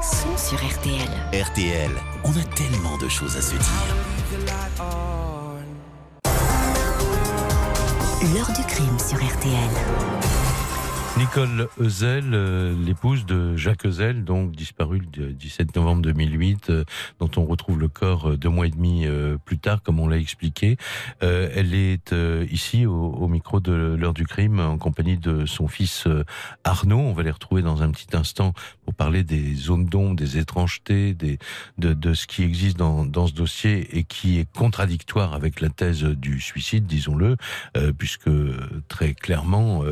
[0.00, 1.42] sont sur RTL.
[1.42, 1.90] RTL,
[2.22, 3.96] on a tellement de choses à se dire.
[8.32, 10.39] L'heure du crime sur RTL.
[11.16, 16.84] Nicole Ezel, euh, l'épouse de Jacques Ezel, donc disparu le 17 novembre 2008, euh,
[17.18, 19.06] dont on retrouve le corps euh, deux mois et demi
[19.44, 20.76] plus tard, comme on l'a expliqué.
[21.20, 22.14] elle est
[22.50, 26.06] ici au, micro de l'heure du crime en compagnie de son fils
[26.64, 26.98] Arnaud.
[26.98, 28.52] On va les retrouver dans un petit instant
[28.84, 31.16] pour parler des zones d'ombre, des étrangetés,
[31.78, 36.04] de, ce qui existe dans, dans ce dossier et qui est contradictoire avec la thèse
[36.04, 37.36] du suicide, disons-le,
[37.98, 38.30] puisque
[38.88, 39.82] très clairement,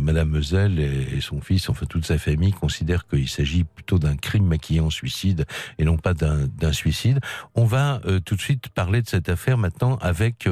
[0.00, 4.46] Madame Ezel et, son fils, enfin toute sa famille, considèrent qu'il s'agit plutôt d'un crime
[4.46, 5.46] maquillé en suicide
[5.78, 7.20] et non pas d'un suicide.
[7.54, 10.48] On va tout de suite parler de cette affaire maintenant avec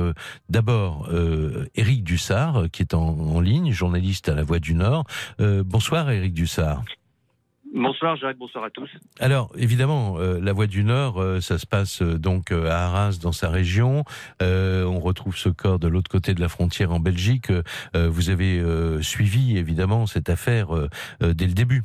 [0.49, 1.09] d'abord
[1.75, 5.05] Éric Dussard, qui est en, en, ligne, journaliste à La Voix du Nord.
[5.39, 6.85] bonsoir Éric Dussard.
[7.75, 8.91] Bonsoir Jacques, bonsoir à tous.
[9.21, 13.19] Alors évidemment, euh, la Voie du Nord, euh, ça se passe euh, donc à Arras
[13.23, 14.05] dans sa région.
[14.41, 17.53] on retrouve ce corps de l'autre côté de la frontière en Belgique.
[17.95, 18.63] vous avez
[19.03, 20.69] suivi évidemment cette affaire
[21.21, 21.83] dès le début.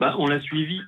[0.00, 0.80] Bah, on l'a suivi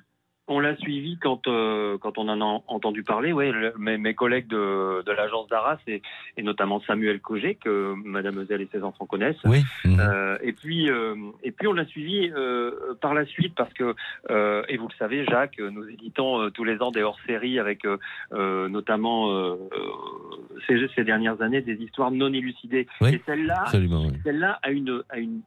[0.47, 3.33] on l'a suivi quand euh, quand on en a entendu parler.
[3.33, 6.01] Oui, mes, mes, collègues de, de l'agence d'Arras et,
[6.37, 9.43] et, notamment Samuel Cogé que Mademoiselle et ses enfants connaissent.
[9.45, 9.63] Oui.
[9.85, 12.31] Euh, et puis euh, et puis on l'a suivi
[13.01, 13.95] par la suite parce que
[14.69, 17.83] et vous le savez, Jacques, nous éditons tous les ans des hors-séries avec
[18.31, 19.57] notamment
[20.67, 22.87] ces, ces, dernières années des histoires non élucidées.
[23.01, 23.65] Oui, et celle-là,
[24.23, 25.41] celle-là a une a une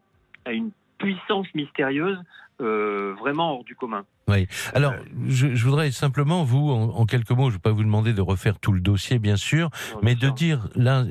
[0.44, 2.18] a une puissance mystérieuse
[2.58, 4.04] vraiment hors du commun.
[4.28, 4.46] Oui.
[4.74, 4.94] Alors,
[5.26, 8.20] je, je, voudrais simplement, vous, en, quelques mots, je ne vais pas vous demander de
[8.20, 9.70] refaire tout le dossier, bien sûr,
[10.02, 11.04] mais de dire, là,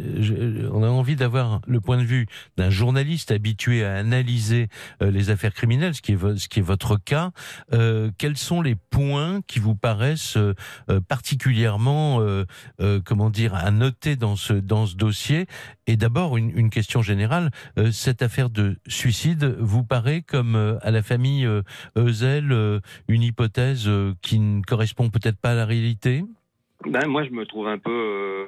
[0.72, 2.28] on a envie d'avoir le point de vue
[2.58, 4.68] d'un journaliste habitué à analyser
[5.02, 7.32] euh, les affaires criminelles, ce qui est, ce qui est votre cas.
[7.74, 10.54] Euh, quels sont les points qui vous paraissent euh,
[11.08, 12.22] particulièrement,
[13.06, 15.48] comment dire, à noter dans ce, dans ce dossier?
[15.88, 17.50] Et d'abord, une, une, question générale,
[17.92, 21.48] cette affaire de suicide vous paraît comme à la famille
[21.96, 26.24] Eusel une hypothèse euh, qui ne correspond peut-être pas à la réalité?
[26.86, 28.46] Ben, Moi, je me trouve un peu euh,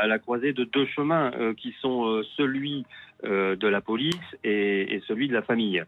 [0.00, 2.84] à la croisée de deux chemins euh, qui sont celui
[3.22, 5.82] de la police et, celui de la famille.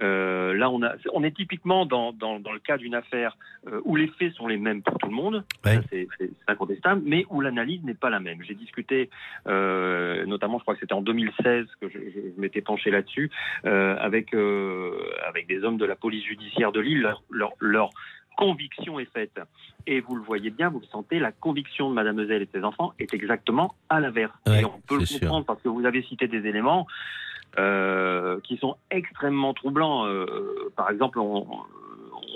[0.00, 3.36] là, on, a, on est typiquement dans, dans, le cas d'une affaire
[3.84, 6.08] où les faits sont les mêmes pour tout le monde, c'est
[6.46, 8.42] incontestable, mais où l'analyse n'est pas la même.
[8.42, 9.10] J'ai discuté,
[9.46, 13.30] notamment, je crois que c'était en 2016 que je, je m'étais penché là-dessus,
[13.64, 17.02] avec, avec des hommes de la police judiciaire de Lille.
[17.30, 17.90] Leur, leur,
[18.38, 19.40] conviction est faite.
[19.88, 22.62] Et vous le voyez bien, vous le sentez, la conviction de Mademoiselle et de ses
[22.62, 24.32] enfants est exactement à l'inverse.
[24.46, 26.86] et on peut le comprendre parce que vous avez cité des éléments
[27.58, 30.06] euh, qui sont extrêmement troublants.
[30.06, 31.46] Euh, par exemple, on,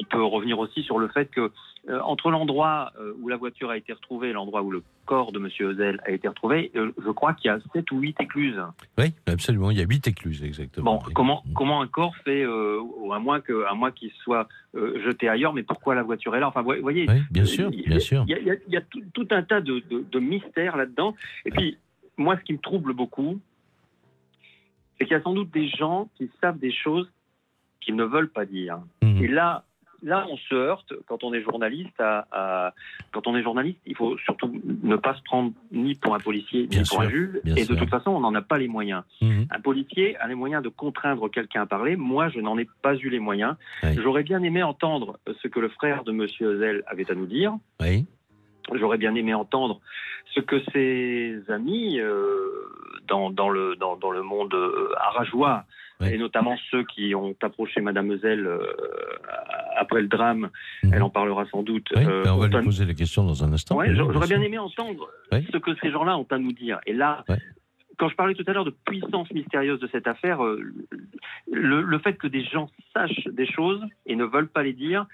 [0.00, 1.50] on peut revenir aussi sur le fait que
[1.88, 5.32] euh, entre l'endroit euh, où la voiture a été retrouvée et l'endroit où le corps
[5.32, 5.46] de M.
[5.46, 8.60] Ezel a été retrouvé, euh, je crois qu'il y a 7 ou 8 écluses.
[8.98, 10.98] Oui, absolument, il y a 8 écluses, exactement.
[10.98, 15.52] Bon, comment, comment un corps fait, à moins que, à moins qu'il soit jeté ailleurs,
[15.52, 16.48] mais pourquoi la voiture est là?
[16.48, 18.24] Enfin, vous voyez, oui, bien sûr, bien sûr.
[18.28, 18.80] Il y a,
[19.12, 21.16] tout, un tas de, de mystères là-dedans.
[21.44, 21.78] Et puis,
[22.16, 23.40] moi, ce qui me trouble beaucoup,
[24.98, 27.10] c'est qu'il y a sans doute des gens qui savent des choses
[27.80, 28.78] qu'ils ne veulent pas dire.
[29.02, 29.24] Mmh.
[29.24, 29.64] Et là,
[30.02, 32.00] là, on se heurte quand on est journaliste.
[32.00, 32.74] À,
[33.12, 36.68] quand on est journaliste, il faut surtout ne pas se prendre ni pour un policier
[36.70, 37.40] ni pour un juge.
[37.44, 39.02] Et de toute façon, on n'en a pas les moyens.
[39.20, 39.46] Mhm.
[39.50, 41.96] Un policier a les moyens de contraindre quelqu'un à parler.
[41.96, 43.56] Moi, je n'en ai pas eu les moyens.
[43.82, 47.54] J'aurais bien aimé entendre ce que le frère de Monsieur Zell avait à nous dire.
[47.80, 48.06] Oui.
[48.74, 49.80] J'aurais bien aimé entendre
[50.34, 52.46] ce que ses amis euh,
[53.08, 55.64] dans, dans, le, dans, dans, le monde euh, arageois,
[56.10, 58.58] et notamment ceux qui ont approché Madame Zell euh,
[59.76, 60.50] après le drame,
[60.82, 60.94] mhm.
[60.94, 61.88] elle en parlera sans doute.
[61.96, 63.78] Oui, ben, on va lui poser les questions dans un instant.
[63.92, 66.80] J'aurais bien aimé entendre ce que ces gens-là ont à nous dire.
[66.86, 67.24] Et là,
[67.98, 72.14] quand je parlais tout à l'heure de puissance mystérieuse de cette affaire, le, le, fait
[72.14, 75.06] que des gens sachent des choses et ne veulent pas les dire,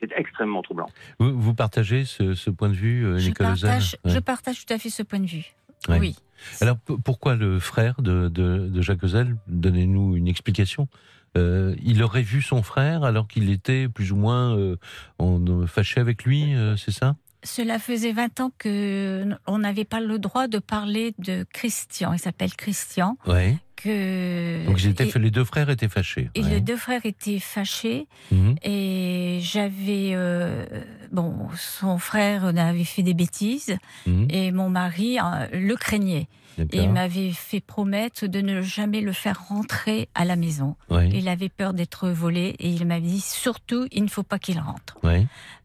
[0.00, 0.88] c'est extrêmement troublant.
[1.18, 4.90] Vous, partagez ce, point de vue, euh, Nicolas je partage, je partage tout à fait
[4.90, 5.54] ce point de vue.
[5.88, 6.16] Oui.
[6.60, 10.88] Alors pourquoi le frère de, de, Jacques Ozel Donnez-nous une explication.
[11.36, 14.76] Euh, il aurait vu son frère alors qu'il était plus ou moins euh,
[15.18, 17.16] en, fâché avec lui, c'est ça?
[17.42, 22.12] Cela faisait 20 ans que on n'avait pas le droit de parler de Christian.
[22.12, 23.18] Il s'appelle Christian.
[23.26, 23.58] Ouais.
[23.76, 26.30] Que Donc les deux frères étaient fâchés.
[26.34, 28.06] Et les deux frères étaient fâchés.
[28.30, 28.54] Mhm.
[28.62, 30.64] Et j'avais euh,
[31.12, 34.28] bon, son frère avait fait des bêtises mhm.
[34.30, 36.28] et mon mari euh, le craignait.
[36.58, 40.76] Et il m'avait fait promettre de ne jamais le faire rentrer à la maison.
[40.90, 44.58] Il avait peur d'être volé et il m'avait dit surtout il ne faut pas qu'il
[44.58, 44.98] rentre.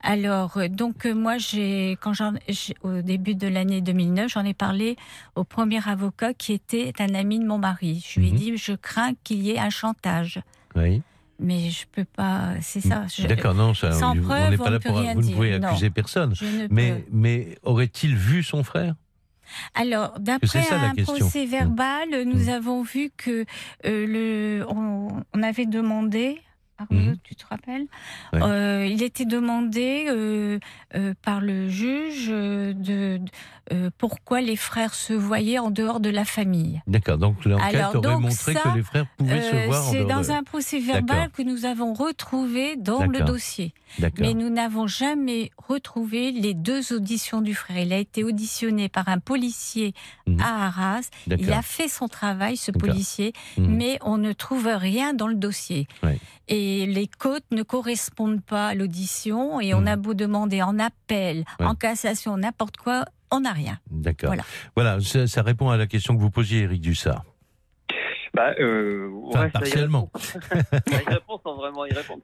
[0.01, 2.13] Alors euh, donc euh, moi j'ai quand
[2.83, 4.95] au début de l'année 2009 j'en ai parlé
[5.35, 8.05] au premier avocat qui était un ami de mon mari.
[8.07, 8.37] Je lui ai mhm.
[8.37, 10.39] dit je crains qu'il y ait un chantage.
[11.39, 12.53] mais je peux pas.
[12.61, 13.05] C'est ça.
[13.27, 15.01] D'accord, non, ça, sans on, pas là pour.
[15.01, 16.33] Vous ne pouvez accuser personne.
[16.69, 18.95] Mais, mais aurait-il vu son frère?
[19.73, 22.49] Alors, d'après un procès verbal, nous mmh.
[22.49, 23.45] avons vu que
[23.85, 26.41] euh, le, on, avait demandé
[26.77, 27.87] Arnaud, tu te rappelles
[28.33, 30.59] Il était demandé
[31.21, 33.19] par le juge de,
[33.97, 36.81] pourquoi les frères se voyaient en dehors de la famille.
[36.87, 40.21] D'accord, donc l'enquête aurait montré que les frères pouvaient se voir en C'est dehors dans
[40.21, 40.31] de...
[40.31, 43.73] un procès verbal que nous avons retrouvé dans le dossier.
[44.19, 47.79] Mais nous n'avons jamais retrouvé les deux auditions du frère.
[47.79, 49.93] Il a été auditionné par un policier
[50.27, 50.41] mmh.
[50.41, 51.09] à Arras.
[51.27, 53.65] Il a fait son travail, ce policier, mmh.
[53.65, 55.87] mais on ne trouve rien dans le dossier.
[56.47, 59.87] Et les côtes ne correspondent pas à l'audition et on mmh.
[59.87, 63.79] a beau demander en appel, en cassation, n'importe quoi, on n'a rien.
[63.89, 64.33] D'accord.
[64.75, 67.23] Voilà, ça, répond à la question que vous posiez, Eric Dussard.
[68.33, 69.09] Bah, euh,
[69.51, 70.11] partiellement.
[70.87, 72.21] il répond sans vraiment y répondre.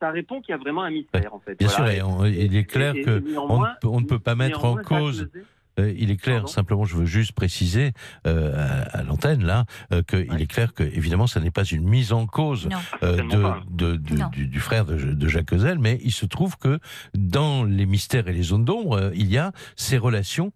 [0.00, 1.54] Ça, répond qu'il y a vraiment un mystère, en fait.
[1.56, 1.86] Bien sûr,
[2.26, 5.30] il est clair qu'on on ne peut pas mettre en cause
[5.78, 7.92] euh, il est clair, simplement, je veux juste préciser
[8.26, 12.12] euh, à, l'antenne là euh, qu'il est clair que évidemment, ça n'est pas une mise
[12.12, 12.68] en cause
[13.02, 16.78] de, du, frère de, Jacques Ezel, mais il se trouve que
[17.14, 20.52] dans les mystères et les zones d'ombre, il y a ces relations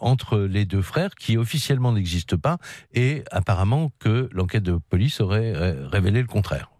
[0.00, 2.58] entre les deux frères qui officiellement n'existent pas
[2.94, 5.52] et apparemment que l'enquête de police aurait
[5.90, 6.70] révélé le contraire.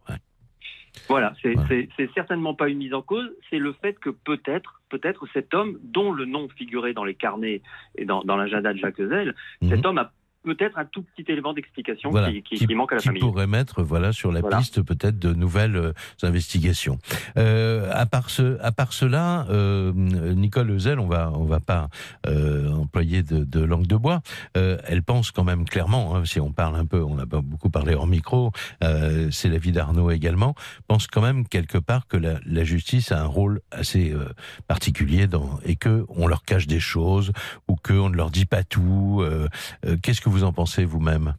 [1.08, 5.54] Voilà, c'est certainement pas une mise en cause, c'est le fait que peut-être, peut-être cet
[5.54, 7.62] homme, dont le nom figurait dans les carnets
[7.96, 9.86] et dans, dans l'agenda de Jacques Ezel, cet mhm.
[9.86, 10.12] homme a
[10.46, 12.12] peut-être un tout petit élément d'explication
[12.44, 13.20] qui, manque à la famille.
[13.20, 16.98] Qui pourrait mettre voilà, sur la piste peut-être de nouvelles euh, investigations.
[17.36, 21.88] Euh, à, part ce, à part cela, euh, Nicole Ezel, on va, on va pas
[22.26, 24.22] euh, employer de, de, langue de bois,
[24.54, 27.94] elle pense quand même clairement, hein, si on parle un peu, on a beaucoup parlé
[27.94, 28.52] hors micro,
[29.30, 30.54] c'est l'avis d'Arnaud également,
[30.86, 34.14] pense quand même quelque part que la, la justice a un rôle assez
[34.68, 37.32] particulier dans, et que on leur cache des choses
[37.66, 39.24] ou qu'on ne leur dit pas tout.
[40.02, 41.34] Qu'est-ce que vous vous en pensez vous-même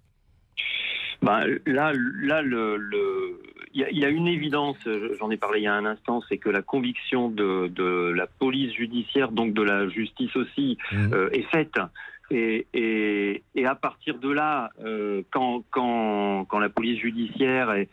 [1.22, 3.40] ben, là, là, le,
[3.74, 4.78] il y, a une évidence.
[5.20, 8.74] J'en ai parlé il y a un instant, c'est que la conviction de, la police
[8.74, 11.14] judiciaire, donc de la justice aussi, mmh.
[11.14, 11.76] euh, est faite.
[12.30, 12.68] Et,
[13.56, 17.90] et, à partir de là, euh, quand, quand, quand la police judiciaire est,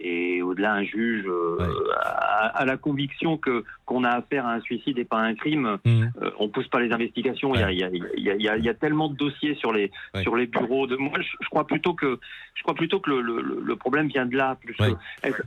[0.00, 1.58] et au-delà un juge euh,
[2.00, 5.78] a, la conviction que qu'on a affaire à un suicide et pas à un crime,
[5.84, 5.88] mmh.
[6.22, 7.54] euh, on pousse pas les investigations.
[7.54, 9.90] Il, y a, y a, y a, y a, tellement de dossiers sur les
[10.22, 10.86] sur les bureaux.
[10.86, 12.18] De moi, je, crois plutôt que
[12.54, 14.56] je crois plutôt que le, le, le problème vient de là.
[14.60, 14.76] Plus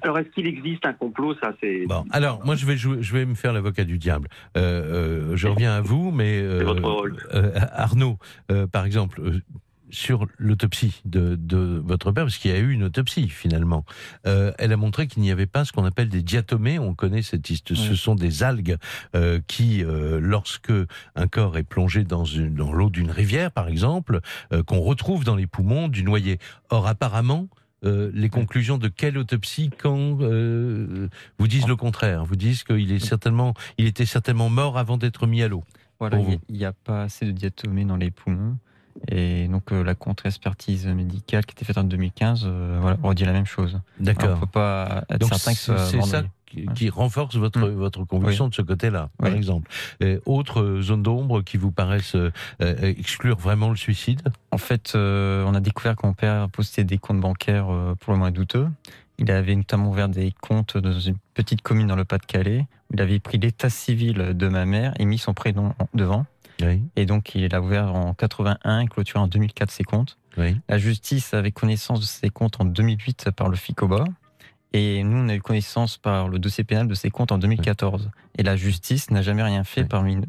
[0.02, 1.36] alors est-ce qu'il existe un complot?
[1.36, 1.86] Ça c'est.
[1.86, 4.28] Bon, alors moi je vais jouer, je vais me faire l'avocat du diable.
[4.58, 7.18] Euh, je reviens à vous, mais votre rôle.
[7.74, 8.18] Arnaud,
[8.72, 9.22] par exemple
[9.91, 13.86] sur l'autopsie de, de, votre père, parce qu'il y a eu une autopsie finalement.
[14.25, 16.80] Euh, elle a montré qu'il n'y avait pas ce qu'on appelle des diatomées.
[16.80, 17.80] On connaît cette histoire.
[17.80, 18.77] Ce sont des algues
[19.15, 20.73] euh, qui, euh, lorsque
[21.15, 24.19] un corps est plongé dans, une, dans l'eau d'une rivière, par exemple,
[24.65, 26.39] qu'on retrouve dans les poumons du noyer.
[26.69, 27.47] Or, apparemment,
[27.84, 32.91] euh, les conclusions de quelle autopsie quand euh, vous disent le contraire, vous disent qu'il
[32.91, 35.63] est certainement, il était certainement mort avant d'être mis à l'eau.
[35.99, 38.58] Voilà, il n'y a pas assez de diatomées dans les poumons.
[39.08, 43.34] Et donc euh, la contre-expertise médicale qui était faite en 2015 euh, voilà, redit la
[43.34, 43.80] même chose.
[43.99, 44.38] D'accord.
[44.38, 46.23] On peut pas être certain que c'est ça
[46.75, 47.75] qui, renforce votre mm.
[47.75, 49.71] votre conviction de ce côté-là, par exemple.
[50.01, 54.21] Et autre zone d'ombre qui vous paraissent euh, exclure vraiment le suicide?
[54.51, 57.67] En fait, on a découvert que mon père postait des comptes bancaires
[58.01, 58.67] pour le moins douteux.
[59.17, 62.65] Il avait notamment ouvert des comptes dans une petite commune dans le Pas-de-Calais.
[62.91, 66.25] Il avait pris l'état civil de ma mère et mis son prénom devant.
[66.95, 70.17] Et donc, il a ouvert en 81 et clôturé en 2004 ses comptes.
[70.69, 74.06] La justice avait connaissance de ses comptes en 2008 par le FICOBA.
[74.74, 78.10] Et nous, on a eu connaissance par le dossier pénal de ses comptes en 2014.
[78.38, 80.21] Et la justice n'a jamais rien fait parmi,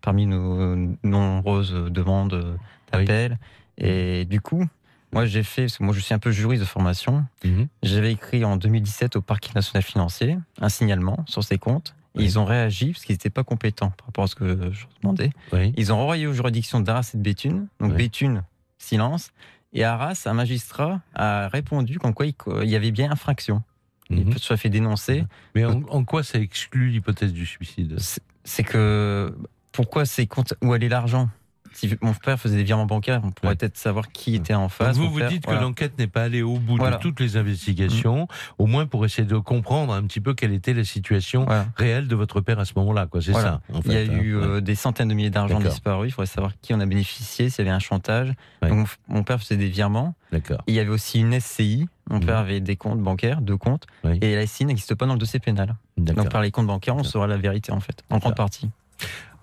[0.00, 2.58] parmi nos nombreuses demandes
[2.90, 3.38] d'appel.
[3.78, 4.66] Et du coup,
[5.12, 7.24] moi, j'ai fait, parce que moi, je suis un peu juriste de formation.
[7.44, 7.68] Mhm.
[7.84, 11.94] J'avais écrit en 2017 au parquet national financier un signalement sur ses comptes.
[12.16, 15.30] Ils ont réagi parce qu'ils n'étaient pas compétents par rapport à ce que je demandais.
[15.76, 17.66] Ils ont renvoyé aux juridictions d'Arras et de Béthune.
[17.80, 18.44] Donc Béthune,
[18.78, 19.32] silence.
[19.72, 23.62] Et Arras, un magistrat a répondu qu'en quoi il y avait bien infraction.
[24.10, 24.38] Il mhm.
[24.38, 25.24] se fait dénoncer.
[25.54, 27.96] Mais en, quoi ça exclut l'hypothèse du suicide?
[28.44, 29.34] C'est que
[29.72, 30.28] pourquoi c'est
[30.62, 31.28] où allait l'argent?
[31.74, 34.96] Si mon père faisait des virements bancaires, on pourrait peut-être savoir qui était en face.
[34.96, 38.26] vous vous dites que l'enquête n'est pas allée au bout de toutes les investigations, mm.
[38.58, 42.16] au moins pour essayer de comprendre un petit peu quelle était la situation réelle de
[42.16, 43.08] votre père à ce moment-là.
[43.20, 43.60] C'est ça.
[43.84, 44.40] il y a eu hein.
[44.42, 46.10] euh, des centaines de milliers d'argent disparus.
[46.10, 48.32] Il faudrait savoir qui en a bénéficié, s'il y avait un chantage.
[48.62, 50.14] Donc mon père faisait des virements.
[50.32, 50.62] D'accord.
[50.66, 51.88] Il y avait aussi une SCI.
[52.10, 52.26] Mon mm.
[52.26, 53.86] père avait des comptes bancaires, deux comptes,
[54.20, 55.74] et la SCI n'existe pas dans le dossier pénal.
[55.96, 58.70] Donc par les comptes bancaires, on saura la vérité en fait, en grande partie.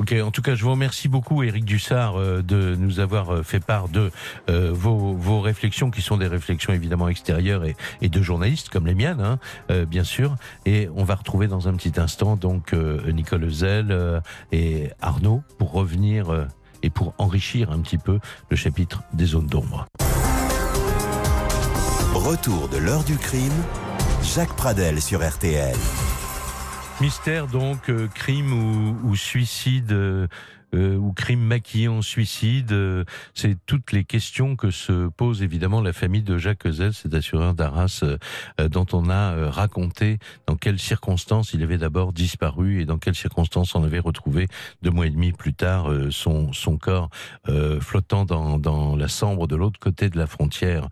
[0.02, 3.44] Ok, en tout cas, je vous remercie beaucoup, Éric Dussard, euh, de nous avoir euh,
[3.44, 4.10] fait part de
[4.50, 8.96] euh, vos, vos, réflexions, qui sont des réflexions évidemment extérieures et, de journalistes comme les
[8.96, 9.38] miennes, hein,
[9.86, 10.38] bien sûr.
[10.66, 14.22] Et on va retrouver dans un petit instant donc Nicole Zell
[14.52, 16.48] et Arnaud pour revenir
[16.82, 18.20] et pour enrichir un petit peu
[18.50, 19.86] le chapitre des zones d'ombre.
[22.14, 23.52] Retour de l'heure du crime,
[24.24, 25.78] Jacques Pradel sur RTL.
[27.00, 28.54] Mystère donc, euh, crime
[29.04, 30.28] ou, suicide euh,
[30.74, 33.04] euh, ou crime maquillé en suicide euh,
[33.34, 37.54] C'est toutes les questions que se pose évidemment la famille de Jacques Ezel, cet assureur
[37.54, 42.98] d'Arras euh, dont on a raconté dans quelles circonstances il avait d'abord disparu et dans
[42.98, 44.48] quelles circonstances on avait retrouvé
[44.82, 47.10] deux mois et demi plus tard son, corps
[47.80, 50.88] flottant dans, dans la Sambre de l'autre côté de la frontière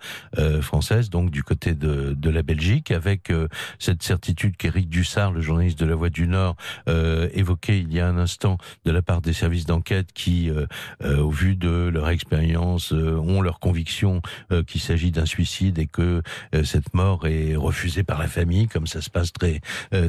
[0.62, 3.32] française, donc du côté de, de la Belgique, avec
[3.78, 6.56] cette certitude qu'Éric Dussard, le journaliste de La Voix du Nord,
[6.88, 10.66] évoquait il y a un instant de la part des services d'enquête qui, euh,
[11.04, 14.22] euh, au vu de leur expérience, euh, ont leur conviction
[14.68, 16.22] qu'il s'agit d'un suicide et que
[16.64, 19.62] cette mort est refusée par la famille, comme ça se passe très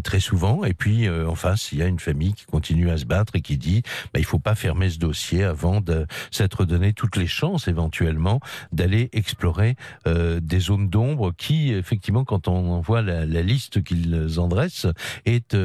[0.02, 0.64] très souvent.
[0.64, 3.40] Et puis en face, il y a une famille qui continue à se battre et
[3.42, 3.82] qui dit
[4.14, 8.40] bah, il faut pas fermer ce dossier avant de s'être donné toutes les chances éventuellement
[8.72, 14.86] d'aller explorer des zones d'ombre qui, effectivement, quand on voit la, liste qu'ils en dressent,
[15.26, 15.56] est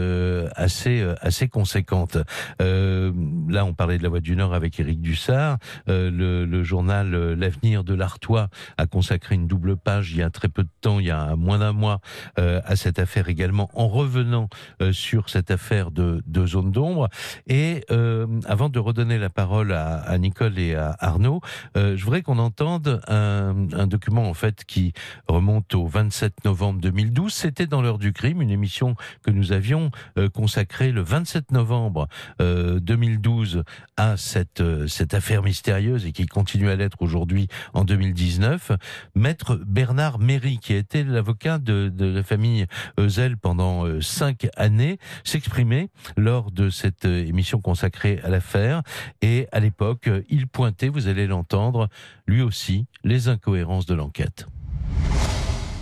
[0.56, 2.18] assez assez conséquente.
[2.60, 5.60] là, on parle parlait de la Voix du Nord avec Éric Dussard.
[5.89, 10.24] Euh, le, le, journal euh, L'Avenir de l'Artois a consacré une double page il y
[10.24, 12.00] a très peu de temps, il y a moins d'un mois,
[12.39, 14.50] euh, à cette affaire également, en revenant
[14.82, 17.10] euh, sur cette affaire de, de zone d'ombre.
[17.45, 21.41] Et euh, avant de redonner la parole à, à Nicole et à Arnaud,
[21.76, 24.93] je voudrais qu'on entende un, un, document en fait qui
[25.28, 27.32] remonte au 27 novembre 2012.
[27.32, 29.91] C'était dans l'heure du crime, une émission que nous avions
[30.34, 32.08] consacrée le 27 novembre
[32.39, 33.63] 2012
[33.98, 38.72] à cette, euh, cette affaire mystérieuse et qui continue à l'être aujourd'hui en 2019.
[39.16, 42.66] Maître Bernard Méry, qui a été l'avocat de, de, la famille
[43.00, 48.82] Eusel pendant euh, cinq années, s'exprimait lors de cette euh, émission consacrée à l'affaire.
[49.22, 51.90] Et à l'époque, il pointait, vous allez l'entendre,
[52.28, 54.46] lui aussi, les incohérences de l'enquête.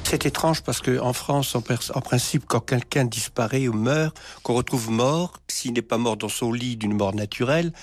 [0.03, 4.53] C'est étrange parce que en France, en, en principe, quand quelqu'un disparaît ou meurt, qu'on
[4.53, 7.73] retrouve mort, s'il n'est pas mort dans son lit d'une mort naturelle,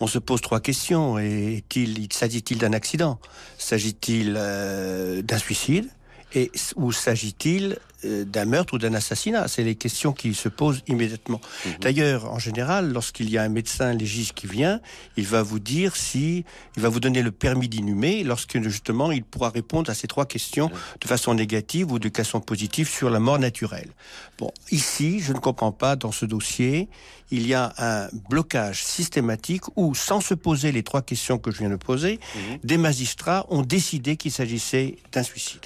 [0.00, 1.18] on se pose trois questions.
[1.18, 3.18] Est-il, s'agit-il d'un accident?
[3.58, 5.88] S'agit-il euh, d'un suicide?
[6.34, 11.40] Et où s'agit-il d'un meurtre ou d'un assassinat C'est les questions qui se posent immédiatement.
[11.64, 11.72] Mhm.
[11.80, 14.80] D'ailleurs, en général, lorsqu'il y a un médecin légiste qui vient,
[15.16, 16.44] il va vous dire si,
[16.76, 20.26] il va vous donner le permis d'inhumer, lorsque justement il pourra répondre à ces trois
[20.26, 23.90] questions de façon négative ou de façon positive sur la mort naturelle.
[24.38, 26.88] Bon, ici, je ne comprends pas dans ce dossier,
[27.30, 31.58] il y a un blocage systématique où, sans se poser les trois questions que je
[31.58, 32.58] viens de poser, mhm.
[32.64, 35.60] des magistrats ont décidé qu'il s'agissait d'un suicide.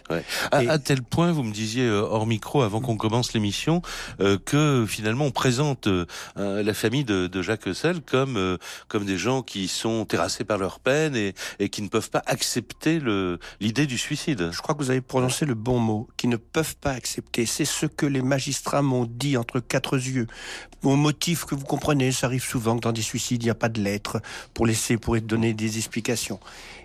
[0.51, 3.83] À, tel point, vous me disiez euh, micro avant qu'on commence l'émission
[4.21, 6.07] euh, que finalement on présente euh,
[6.37, 8.59] la famille de, Jacques Eusel comme
[8.89, 13.01] comme des gens qui sont terrassés par leur peine et, qui ne peuvent pas accepter
[13.61, 14.51] l'idée du suicide.
[14.53, 17.47] Je crois que vous avez prononcé le bon mot, qui ne peuvent pas accepter.
[17.47, 20.27] C'est ce que les magistrats m'ont dit entre quatre yeux.
[20.83, 23.55] Au motif que vous comprenez, ça arrive souvent que dans des suicides, il n'y a
[23.55, 24.21] pas de lettres
[24.53, 26.41] pour laisser, pour donner des explications.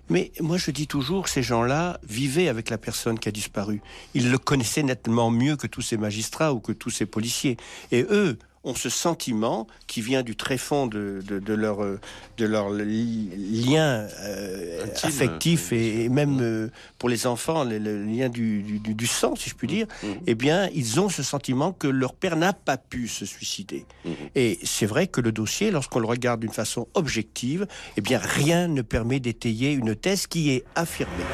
[0.09, 3.81] Mais moi, je dis toujours, ces gens-là vivaient avec la personne qui a disparu.
[4.15, 7.57] Ils le connaissaient nettement mieux que tous ces magistrats ou que tous ces policiers.
[7.91, 12.69] Et eux, ont ce sentiment qui vient du tréfond de, de, de leur, de leur
[12.69, 19.35] lien euh, affectif et, même euh, pour les enfants, le, lien du, du, du, sang,
[19.35, 20.21] si je puis dire, mm-hmm.
[20.27, 23.85] eh bien, ils ont ce sentiment que leur père n'a pas pu se suicider.
[24.05, 24.11] Mm-hmm.
[24.35, 27.67] Et c'est vrai que le dossier, lorsqu'on le regarde d'une façon objective,
[27.97, 31.25] eh bien, rien ne permet d'étayer une thèse qui est affirmée.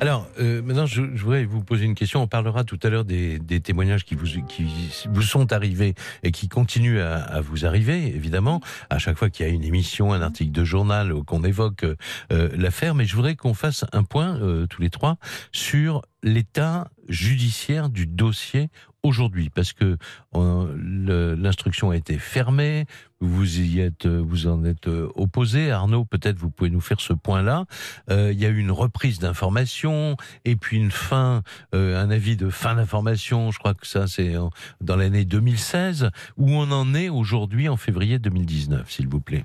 [0.00, 2.22] Alors, euh, maintenant, je, je, voudrais vous poser une question.
[2.22, 4.64] On parlera tout à l'heure des, des, témoignages qui vous, qui
[5.10, 9.44] vous sont arrivés et qui continuent à, à vous arriver, évidemment, à chaque fois qu'il
[9.44, 12.94] y a une émission, un article de journal qu'on évoque euh, l'affaire.
[12.94, 15.16] Mais je voudrais qu'on fasse un point, euh, tous les trois,
[15.50, 18.68] sur l'état judiciaire du dossier
[19.02, 19.96] aujourd'hui parce que
[20.34, 22.86] l'instruction a été fermée,
[23.20, 25.72] vous y êtes, vous en êtes euh, opposé.
[25.72, 27.64] Arnaud, peut-être vous pouvez nous faire ce point-là.
[28.10, 31.42] Euh, il y a eu une reprise d'information et puis une fin,
[31.74, 33.50] euh, un avis de fin d'information.
[33.50, 34.34] Je crois que ça c'est
[34.80, 36.10] dans l'année 2016.
[36.36, 39.44] Où on en est aujourd'hui en février 2019, s'il vous plaît?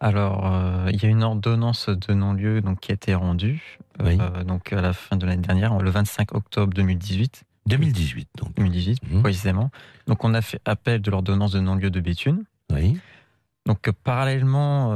[0.00, 4.44] Alors, euh, il y a une ordonnance de non-lieu donc qui a été rendue euh,
[4.44, 7.42] donc à la fin de l'année dernière, le 25 octobre 2018.
[7.68, 8.54] 2018 donc.
[8.56, 9.22] 2018 mmh.
[9.22, 9.70] précisément.
[10.06, 12.44] Donc on a fait appel de l'ordonnance de non-lieu de Béthune.
[12.72, 12.98] Oui.
[13.68, 14.92] Donc parallèlement,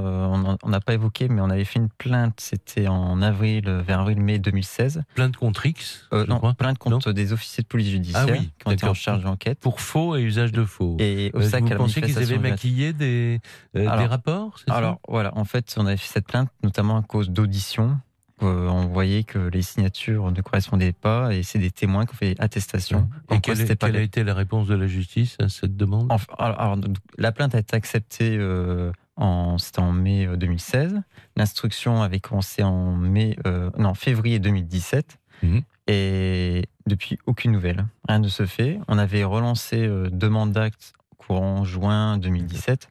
[0.63, 4.39] on n'a pas évoqué, mais on avait fait une plainte, c'était en avril, vers avril-mai
[4.39, 5.03] 2016.
[5.15, 8.87] Plainte contre X Non, plainte contre des officiers de police judiciaire ah qui ont été
[8.87, 9.59] en charge d'enquête.
[9.59, 10.97] Pour faux et usage de faux.
[11.01, 13.41] Et au vous pensez qu'ils avaient maquillé des,
[13.75, 17.99] des rapports Alors voilà, en fait, on avait fait cette plainte notamment à cause d'auditions
[18.43, 22.17] euh, on voyait que les signatures ne correspondaient pas et c'est des témoins qui ont
[22.17, 23.09] fait attestation.
[23.31, 26.11] Et quelle, a été la réponse de la justice à cette demande?
[26.39, 26.79] Alors,
[27.19, 30.95] La plainte a été acceptée euh, en, en mai 2016.
[30.95, 30.99] Euh,
[31.37, 33.37] L'instruction avait commencé en mai,
[33.79, 35.19] non, février 2017.
[35.43, 35.63] Mhm.
[35.89, 37.87] Et depuis, aucune nouvelle.
[38.09, 38.79] Rien ne se fait.
[38.89, 42.89] On avait relancé demande d'acte courant juin 2017.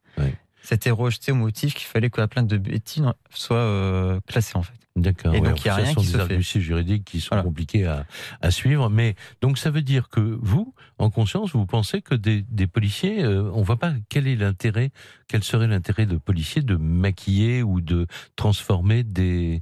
[0.64, 4.74] C'était rejeté au motif qu'il fallait que la plainte de Betty soit classée en fait.
[4.96, 5.34] D'accord.
[5.34, 6.42] Et donc, il y a rien qui se fait.
[6.42, 8.06] juridiques qui sont compliqués à,
[8.42, 8.90] à, suivre.
[8.90, 13.24] Mais donc, ça veut dire que vous, en conscience, vous pensez que des, des policiers,
[13.24, 14.92] euh, on voit pas quel est l'intérêt,
[15.30, 18.06] quel serait l'intérêt de policiers de maquiller ou de
[18.36, 19.62] transformer des,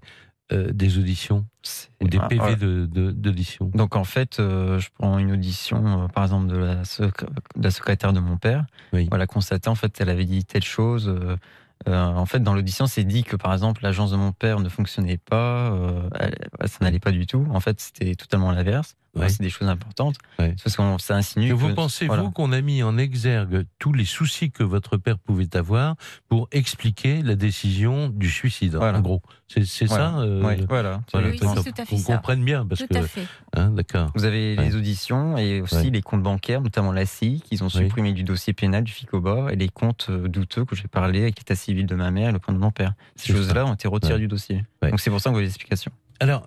[0.52, 1.46] euh, des auditions
[2.02, 6.48] ou des PV d'audition de, Donc en fait, euh, je prends une audition, par exemple,
[6.48, 8.66] de la, de la, secrétaire de mon père.
[8.94, 9.08] Oui.
[9.10, 11.14] Voilà, constaté, en fait, elle avait dit telle chose.
[11.88, 14.68] Euh, en fait, dans l'audition, c'est dit que par exemple l'agence de mon père ne
[14.68, 16.10] fonctionnait pas, euh,
[16.66, 17.48] ça n'allait pas du tout.
[17.52, 18.96] En fait, c'était totalement l'inverse.
[19.16, 20.16] C'est des choses importantes.
[20.38, 21.52] Parce qu'on ça insinue.
[21.52, 25.56] vous pensez vous qu'on a mis en exergue tous les soucis que votre père pouvait
[25.56, 25.96] avoir
[26.28, 30.20] pour expliquer la décision du suicide En gros, c'est ça.
[30.20, 31.02] Euh, oui, voilà.
[31.12, 33.00] Qu'on comprenne bien parce que.
[33.54, 34.12] Hein, d'accord.
[34.16, 38.14] Vous avez les auditions et aussi les comptes bancaires, notamment la CI, qu'ils ont supprimé
[38.14, 41.56] du dossier pénal du FICOBA et les comptes euh, douteux que j'ai parlé avec l'état
[41.56, 42.94] civil de ma mère et le compte de mon père.
[43.16, 44.64] Ces choses-là ont été retirées du dossier.
[44.82, 45.92] Donc c'est pour ça que vous avez l'explication.
[46.22, 46.46] Alors,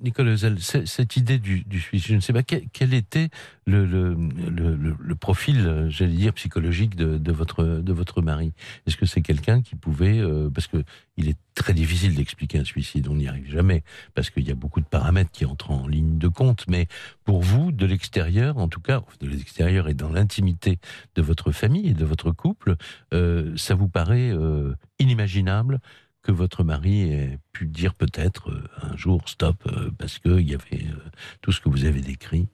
[0.00, 3.28] Nicolas Zel, cette idée du, suicide, je ne sais pas quel, était
[3.66, 8.52] le, le, profil, j'allais dire, psychologique de, votre, de votre mari?
[8.86, 10.82] Est-ce que c'est quelqu'un qui pouvait, euh, parce que
[11.16, 14.56] il est très difficile d'expliquer un suicide, on n'y arrive jamais, parce qu'il y a
[14.56, 16.64] beaucoup de paramètres qui entrent en ligne de compte.
[16.68, 16.88] Mais
[17.24, 20.78] pour vous, de l'extérieur, en tout cas, de l'extérieur et dans l'intimité
[21.14, 22.74] de votre famille et de votre couple,
[23.12, 25.80] euh, ça vous paraît euh, inimaginable?
[26.22, 30.54] Que votre mari ait pu dire peut-être euh, un jour stop euh, parce qu'il y
[30.54, 31.10] avait euh,
[31.40, 32.48] tout ce que vous avez décrit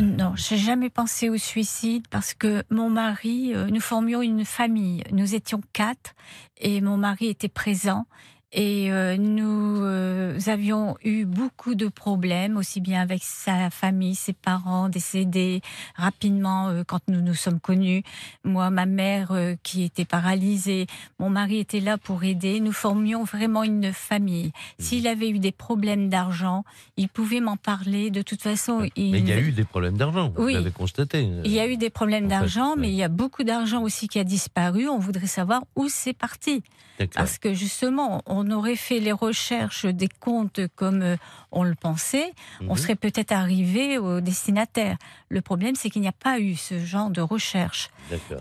[0.00, 5.02] non, j'ai jamais pensé au suicide parce que mon mari, nous formions une famille.
[5.10, 6.14] Nous étions quatre
[6.58, 8.06] et mon mari était présent
[8.52, 14.32] et euh, nous euh, avions eu beaucoup de problèmes, aussi bien avec sa famille, ses
[14.32, 15.60] parents décédés
[15.96, 18.02] rapidement euh, quand nous nous sommes connus.
[18.44, 20.86] Moi, ma mère qui était paralysée,
[21.18, 22.60] mon mari était là pour aider.
[22.60, 24.46] Nous formions vraiment une famille.
[24.46, 24.82] Mmh.
[24.82, 26.64] S'il avait eu des problèmes d'argent,
[26.96, 28.10] il pouvait m'en parler.
[28.10, 29.12] De toute façon, il...
[29.12, 31.28] Mais il y a eu des problèmes d'argent, vous l'avez constaté.
[31.44, 34.18] Il y a eu des problèmes d'argent, mais il y a beaucoup d'argent aussi qui
[34.18, 34.88] a disparu.
[34.88, 36.62] On voudrait savoir où c'est parti.
[37.14, 41.16] Parce que justement, on aurait fait les recherches des comptes comme euh,
[41.52, 42.76] on le pensait, on mhm.
[42.76, 44.96] serait peut-être arrivé au destinataire.
[45.30, 47.90] Le problème, c'est qu'il n'y a pas eu ce genre de recherche.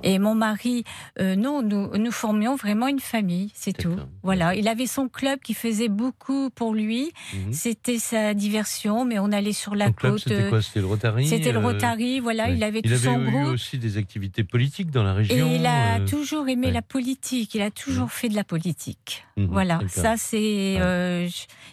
[0.03, 0.85] Et mon mari,
[1.19, 3.97] euh, non, nous, nous formions vraiment une famille, c'est tout.
[4.23, 7.11] Voilà, il avait son club qui faisait beaucoup pour lui.
[7.33, 7.51] Mhm.
[7.53, 10.19] C'était sa diversion, mais on allait sur la côte.
[10.19, 10.61] C'était quoi?
[10.61, 13.33] C'était le Rotary C'était le euh, Rotary, voilà, il avait tout son groupe.
[13.33, 15.35] Il avait eu aussi des activités politiques dans la région.
[15.35, 18.09] Et il a toujours aimé la politique, il a toujours mhm.
[18.09, 19.25] fait de la politique.
[19.35, 20.77] Voilà, ça c'est.
[20.79, 21.27] Euh,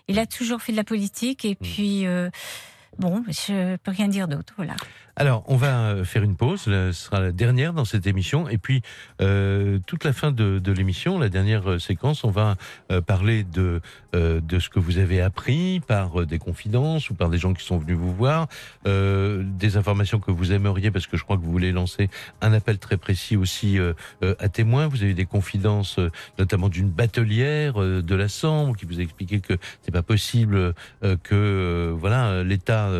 [0.08, 2.06] il a toujours fait de la politique et puis.
[2.06, 2.28] Euh,
[2.98, 4.54] bon, je peux rien dire d'autre.
[4.56, 4.74] Voilà.
[5.16, 6.62] Alors, on va euh, faire une pause.
[6.62, 8.48] Ce sera la dernière dans cette émission.
[8.48, 8.82] Et puis,
[9.20, 12.56] euh, toute la fin de, de l'émission, la dernière euh, séquence, on va
[12.90, 13.80] euh, parler de,
[14.16, 17.64] euh, de ce que vous avez appris par des confidences ou par des gens qui
[17.64, 18.48] sont venus vous voir,
[18.84, 22.08] des informations que vous aimeriez, parce que je crois que vous voulez lancer
[22.40, 23.78] un appel très précis aussi
[24.20, 24.86] à témoins.
[24.88, 25.98] Vous avez des confidences,
[26.38, 30.74] notamment d'une batelière de la Sambre, qui vous a expliqué que c'est pas possible
[31.22, 32.90] que voilà l'état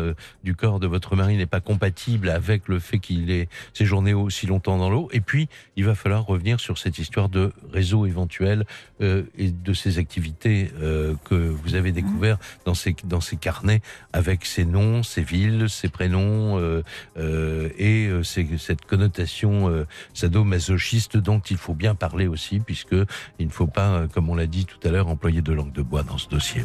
[0.43, 4.47] du corps de votre mari n'est pas compatible avec le fait qu'il ait séjourné aussi
[4.47, 5.09] longtemps dans l'eau.
[5.11, 8.65] Et puis, il va falloir revenir sur cette histoire de réseau éventuel
[9.01, 13.81] euh, et de ces activités euh, que vous avez découvert dans ces, dans ces carnets
[14.13, 21.73] avec ces noms, ces villes, ces prénoms euh, et cette connotation sadomasochiste dont il faut
[21.73, 22.95] bien parler aussi, puisque
[23.39, 25.81] il ne faut pas, comme on l'a dit tout à l'heure, employer de langue de
[25.81, 26.63] bois dans ce dossier.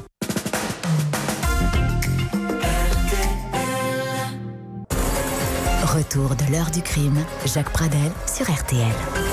[5.91, 9.30] Retour de l'heure du crime, Jacques Pradel sur RTL.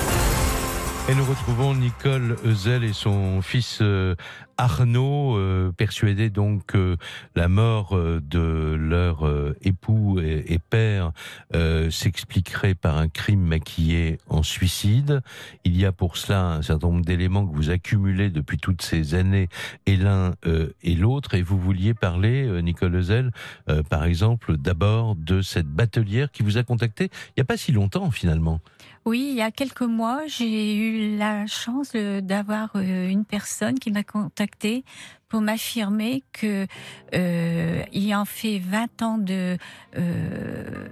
[1.10, 4.14] Et nous retrouvons Nicole Ezel et son fils euh,
[4.58, 6.98] Arnaud, euh, persuadés donc que
[7.34, 9.26] la mort euh, de leur
[9.62, 11.12] époux et, père
[11.90, 15.22] s'expliquerait par un crime maquillé en suicide.
[15.64, 19.14] Il y a pour cela un certain nombre d'éléments que vous accumulez depuis toutes ces
[19.14, 19.48] années,
[19.86, 20.34] et l'un
[20.82, 21.32] et l'autre.
[21.34, 23.30] Et vous vouliez parler, Nicole Ezel,
[23.88, 27.72] par exemple, d'abord de cette batelière qui vous a contacté il n'y a pas si
[27.72, 28.60] longtemps finalement.
[29.08, 33.90] Oui, il y a quelques mois, j'ai eu la chance d'avoir euh, une personne qui
[33.90, 34.84] m'a contacté
[35.30, 36.66] pour m'affirmer que
[37.14, 39.56] euh, en fait 20 ans de
[39.96, 40.88] euh,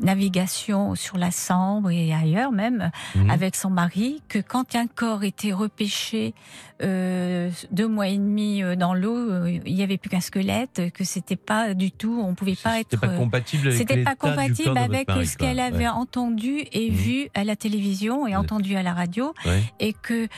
[0.00, 3.30] navigation sur la Sambre et ailleurs même mhm.
[3.30, 6.34] avec son mari que quand un corps était repêché
[6.82, 10.82] euh, deux mois et demi euh, dans l'eau, euh, il n'y avait plus qu'un squelette,
[10.92, 12.90] que c'était pas du tout, on pouvait pas être.
[12.90, 16.96] C'était pas compatible avec, c'était pas compatible avec ce qu'elle avait entendu et mhm.
[16.96, 19.32] vu à la télévision et entendu à la radio,
[19.78, 20.28] et que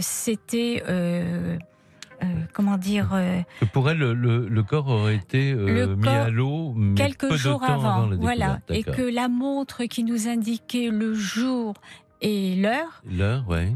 [0.00, 1.56] c'était euh,
[2.54, 3.42] comment dire euh,
[3.72, 8.82] Pour elle, le, corps aurait été euh, mis à l'eau quelques jours avant, voilà, et
[8.82, 11.74] que la montre qui nous indiquait le jour
[12.20, 13.02] et l'heure.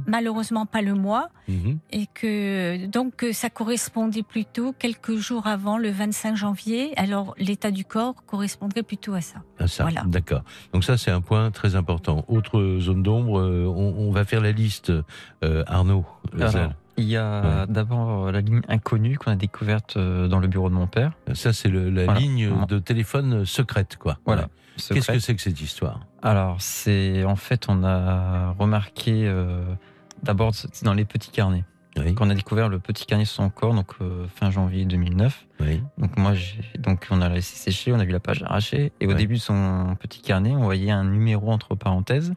[0.06, 1.28] Malheureusement pas le mois.
[1.48, 1.78] Mhm.
[1.90, 6.92] Et que donc ça correspondait plutôt quelques jours avant le 25 janvier.
[6.96, 9.42] Alors l'état du corps correspondrait plutôt à ça.
[9.58, 10.02] À ça, voilà.
[10.06, 10.42] d'accord.
[10.72, 12.24] Donc ça c'est un point très important.
[12.28, 14.92] Autre zone d'ombre, on, va faire la liste,
[15.42, 16.06] Arnaud.
[16.98, 20.68] Il y a d'abord euh, la ligne inconnue qu'on a découverte euh, dans le bureau
[20.68, 21.12] de mon père.
[21.32, 24.18] Ça, c'est la ligne de téléphone secrète, quoi.
[24.26, 24.48] Voilà.
[24.76, 26.00] Qu'est-ce que c'est que cette histoire?
[26.22, 29.64] Alors, c'est en fait, on a remarqué euh,
[30.24, 31.64] d'abord dans les petits carnets.
[31.96, 32.14] Oui.
[32.14, 33.94] Quand on a découvert le petit carnet sur son corps, donc
[34.36, 35.46] fin janvier 2009.
[35.60, 35.82] Oui.
[35.98, 36.32] Donc moi,
[36.78, 39.40] donc on a laissé sécher, on a vu la page arrachée, et au début de
[39.40, 42.34] son petit carnet, on voyait un numéro entre parenthèses.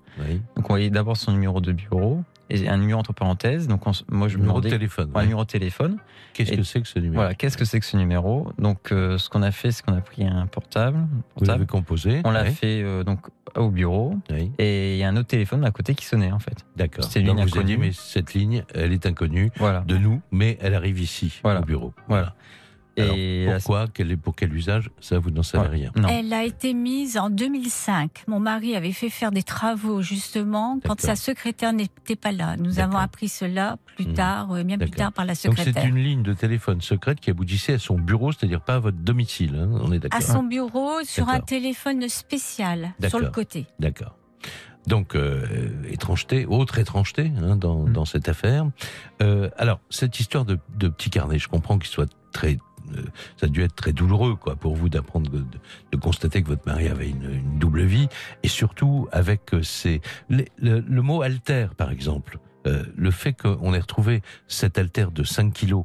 [0.55, 3.67] Donc on voyait d'abord son numéro de bureau, et un numéro entre parenthèses.
[3.67, 5.09] Donc moi je me numéro de téléphone.
[5.15, 5.97] Un numéro de téléphone.
[6.33, 7.21] Qu'est-ce que c'est que ce numéro?
[7.21, 8.51] Voilà, qu'est-ce que c'est que ce numéro?
[8.57, 10.99] Donc euh, ce qu'on a fait, c'est qu'on a pris un portable.
[11.37, 12.21] Vous l'avez composé.
[12.25, 13.19] On l'a fait euh, donc
[13.55, 14.15] au bureau.
[14.59, 16.65] Et il y a un autre téléphone à côté qui sonnait en fait.
[16.75, 17.05] D'accord.
[17.05, 17.77] C'est une inconnue.
[17.77, 19.81] Mais cette ligne, elle est inconnue voilà.
[19.81, 21.93] de nous, mais elle arrive ici au bureau.
[22.07, 22.35] voilà.
[22.97, 25.91] Et pourquoi quel est, Pour quel usage Ça, vous n'en savez rien.
[26.09, 28.23] Elle a été mise en 2005.
[28.27, 32.57] Mon mari avait fait faire des travaux, justement, quand sa secrétaire n'était pas là.
[32.57, 34.13] Nous avons appris cela plus hmm.
[34.13, 35.73] tard, euh, bien plus tard, par la secrétaire.
[35.73, 38.79] Donc c'est une ligne de téléphone secrète qui aboutissait à son bureau, c'est-à-dire pas à
[38.79, 43.29] votre domicile, hein, on est d'accord À son bureau, sur un téléphone spécial, sur le
[43.29, 43.67] côté.
[43.79, 44.17] D'accord.
[44.87, 45.45] Donc, euh,
[45.89, 47.93] étrangeté, autre étrangeté hein, dans, hmm.
[47.93, 48.67] dans, cette affaire.
[49.21, 52.57] Euh, alors, cette histoire de, de petit carnet, je comprends qu'il soit très
[53.37, 55.01] ça a dû être très douloureux quoi pour vous de,
[55.99, 58.07] constater que votre mari avait une, double vie
[58.43, 62.39] et surtout avec euh, ces le, mot alter par exemple.
[62.67, 65.83] Euh, le fait qu'on ait retrouvé cet alter de 5 kilos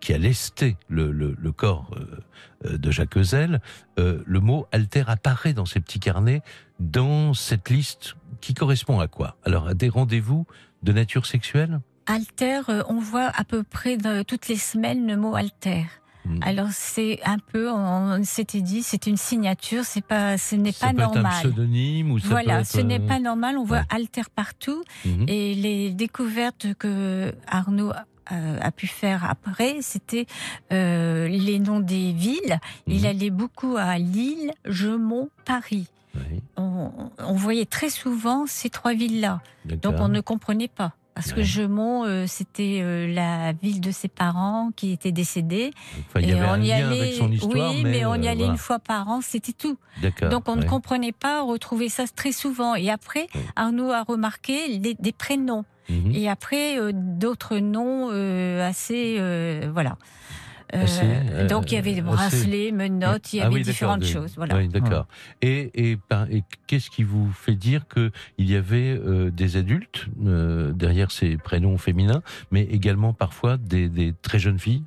[0.00, 1.12] qui a lesté le,
[1.52, 1.94] corps
[2.64, 3.60] de Jacques Ezel,
[3.96, 6.42] le mot alter apparaît dans ces petits carnets,
[6.80, 9.36] dans cette liste qui correspond à quoi?
[9.44, 10.44] Alors, à des rendez-vous
[10.82, 11.80] de nature sexuelle?
[12.06, 15.84] Alter, on voit à peu près toutes les semaines le mot alter.
[16.24, 16.38] Mm.
[16.42, 20.92] Alors c'est un peu, on s'était dit, c'est une signature, c'est pas, ce n'est pas
[20.92, 21.26] normal.
[21.26, 23.58] un pseudonyme ou ça Voilà, ce n'est euh, pas normal.
[23.58, 25.28] On voit alter partout mm-hmm.
[25.28, 27.92] et les découvertes que Arnaud
[28.30, 30.26] euh, a pu faire après, c'était
[30.72, 32.60] euh, les noms des villes.
[32.86, 33.06] Il mm-hmm.
[33.06, 35.88] allait beaucoup à Lille, Gemont, Paris.
[36.58, 39.40] On, on, voyait très souvent ces trois villes-là.
[39.64, 40.92] Donc on ne comprenait pas.
[41.14, 45.70] Parce que Gemont, euh, c'était euh, la ville de ses parents qui étaient décédés.
[46.16, 48.46] il y avait on y allait, avec son histoire, oui, mais, on y euh, allait
[48.46, 49.76] une fois par an, c'était tout.
[50.30, 52.74] Donc on ne comprenait pas, retrouver ça très souvent.
[52.74, 55.64] Et après, Arnaud a remarqué des, prénoms.
[55.88, 56.12] Mhm.
[56.14, 58.08] Et après, d'autres noms
[58.60, 59.20] assez,
[59.72, 59.96] voilà.
[60.74, 64.34] Euh, euh, donc il y avait des bracelets, menottes, il y ah avait différentes choses.
[64.36, 64.56] Voilà.
[64.56, 65.06] Oui, d'accord.
[65.42, 65.98] Et, et,
[66.30, 71.36] et qu'est-ce qui vous fait dire que il y avait euh, des adultes derrière ces
[71.36, 74.84] prénoms féminins, mais également parfois des, des très jeunes filles?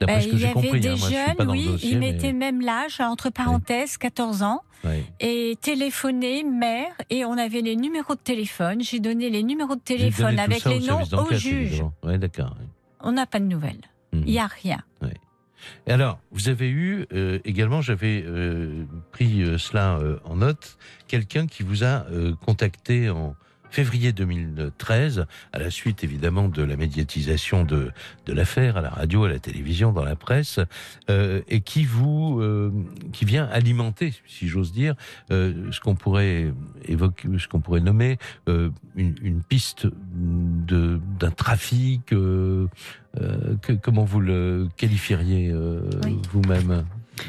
[0.00, 4.62] Ben, il y avait des jeunes, oui, ils mettaient même l'âge, entre parenthèses, 14 ans,
[5.18, 8.80] et téléphonaient, mère, et on avait les numéros de téléphone.
[8.80, 11.82] J'ai donné les numéros de téléphone avec les noms au juge.
[12.04, 12.56] Ouais, d'accord.
[13.00, 13.80] On n'a pas de nouvelles.
[14.12, 14.82] Il n'y a rien.
[15.86, 20.78] Et alors, vous avez eu euh, également, j'avais euh, pris euh, cela en note,
[21.08, 22.06] quelqu'un qui vous a
[22.44, 23.34] contacté en,
[23.70, 27.90] février 2013, à la suite évidemment de la médiatisation de,
[28.26, 30.60] de l'affaire à la radio, à la télévision, dans la presse,
[31.10, 32.72] euh, et qui vous, euh,
[33.12, 34.94] qui vient alimenter, si j'ose dire,
[35.30, 36.52] euh, ce qu'on pourrait
[36.84, 42.12] évoquer, ce qu'on pourrait nommer euh, une, une, piste de d'un trafic.
[42.12, 42.66] Euh,
[43.62, 45.52] que, comment vous le qualifieriez
[46.04, 46.18] oui.
[46.30, 46.84] vous-même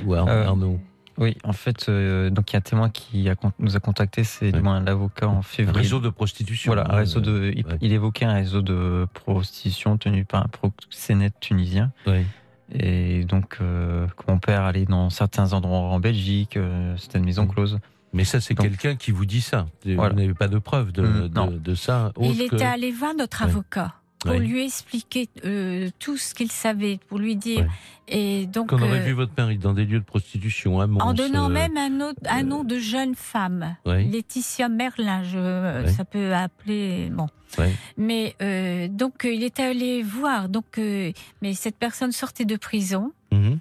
[0.06, 0.80] ou Arnaud?
[1.20, 4.24] Oui, en fait, euh, donc il y a un témoin qui a, nous a contacté,
[4.24, 5.78] c'est du moins l'avocat en février.
[5.78, 6.74] Un réseau de prostitution.
[6.74, 7.52] Voilà, un réseau de.
[7.56, 7.78] Il, ouais.
[7.82, 11.92] il, évoquait un réseau de prostitution tenu par un proxénète tunisien.
[12.08, 12.26] Oui.
[12.72, 17.48] Et donc, euh, mon père allait dans certains endroits en Belgique, euh, c'était une maison
[17.48, 17.80] close.
[18.14, 19.68] Mais ça, c'est quelqu'un qui vous dit ça.
[19.86, 20.14] Voilà.
[20.14, 22.12] Vous n'avez pas de preuve de, Mmh, de, de, ça.
[22.20, 22.56] Il que...
[22.56, 23.50] était allé voir notre ouais.
[23.50, 27.62] avocat pour lui expliquer euh, tout ce qu'il savait, pour lui dire.
[27.62, 27.68] Ouais.
[28.12, 31.14] Et donc, Qu'on aurait vu votre mari dans des lieux de prostitution, à Mons, en
[31.14, 36.34] donnant euh, même un, autre, un nom de jeune femme, Laetitia Merlin, je, ça peut
[36.34, 37.10] appeler.
[37.12, 37.28] Bon.
[37.98, 40.50] Mais euh, donc, il était allé voir.
[40.50, 41.12] Donc, euh,
[41.42, 43.12] mais cette personne sortait de prison.
[43.32, 43.58] Mm -hmm.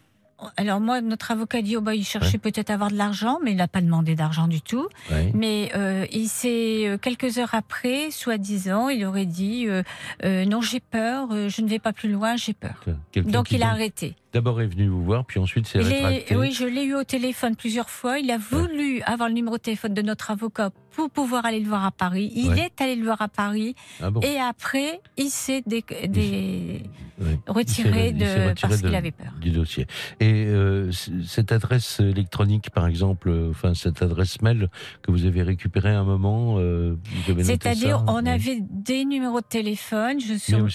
[0.56, 2.38] Alors moi, notre avocat dit, oh bah, il cherchait ouais.
[2.38, 4.88] peut-être à avoir de l'argent, mais il n'a pas demandé d'argent du tout.
[5.10, 5.32] Ouais.
[5.34, 9.82] Mais euh, il s'est quelques heures après, soi-disant, il aurait dit, euh,
[10.24, 12.84] euh, non j'ai peur, je ne vais pas plus loin, j'ai peur.
[13.16, 14.14] Donc il a arrêté.
[14.34, 16.36] D'abord est venu vous voir, puis ensuite c'est rétracté.
[16.36, 18.18] Oui, je l'ai eu au téléphone plusieurs fois.
[18.18, 19.02] Il a voulu ouais.
[19.06, 22.30] avoir le numéro de téléphone de notre avocat pour pouvoir aller le voir à Paris.
[22.34, 22.60] Il Ouais.
[22.76, 23.74] est allé le voir à Paris.
[24.02, 26.82] Ah bon Et après, il s'est des, des-
[27.20, 27.40] Ouais.
[27.48, 29.32] retiré, Il s'est- il s'est de, retiré parce qu'il avait peur.
[29.40, 29.86] du dossier.
[30.20, 30.92] Et euh,
[31.26, 34.68] cette adresse électronique, par exemple, euh, enfin cette adresse mail
[35.02, 36.96] que vous avez récupérée à un moment, euh,
[37.42, 40.34] C'est-à-dire, on avait des numéros de téléphone, je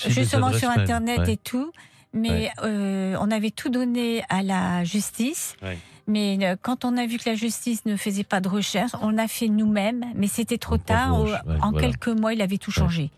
[0.10, 1.34] justement sur Internet ouais.
[1.34, 1.72] et tout,
[2.14, 5.56] mais euh, on avait tout donné à la justice.
[5.62, 5.78] Ouais.
[6.06, 9.10] Mais euh, quand on a vu que la justice ne faisait pas de recherche, on
[9.10, 11.16] l'a fait nous-mêmes, mais c'était trop tard.
[11.18, 11.88] revanche, Au- ouais, en voilà.
[11.88, 13.10] quelques mois, il avait tout changé.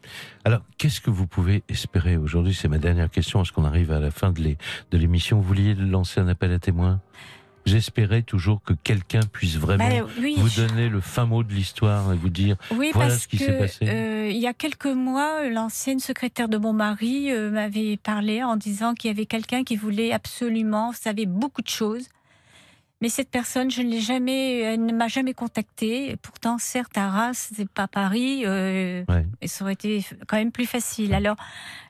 [0.44, 2.54] Alors, qu'est-ce que vous pouvez espérer aujourd'hui?
[2.54, 3.42] C'est ma dernière question.
[3.42, 4.56] Est-ce qu'on arrive à la fin de
[4.92, 5.38] l'émission?
[5.38, 7.02] Vous vouliez lancer un appel à témoins?
[7.66, 12.14] J'espérais toujours que quelqu'un puisse vraiment Bah, oui, vous donner le fin mot de l'histoire
[12.14, 13.88] et vous dire Oui, Voilà parce ce qui s'est passé.
[13.90, 18.56] euh, il y a quelques mois, l'ancienne secrétaire de mon mari euh, m'avait parlé en
[18.56, 22.08] disant qu'il y avait quelqu'un qui voulait absolument, savait beaucoup de choses.
[23.02, 26.16] Mais cette personne, je ne l'ai jamais, elle ne m'a jamais contactée.
[26.22, 29.26] Pourtant, certes, Arras, c'est pas Paris, euh, Ouais.
[29.42, 31.14] et ça aurait été quand même plus facile.
[31.14, 31.36] Alors,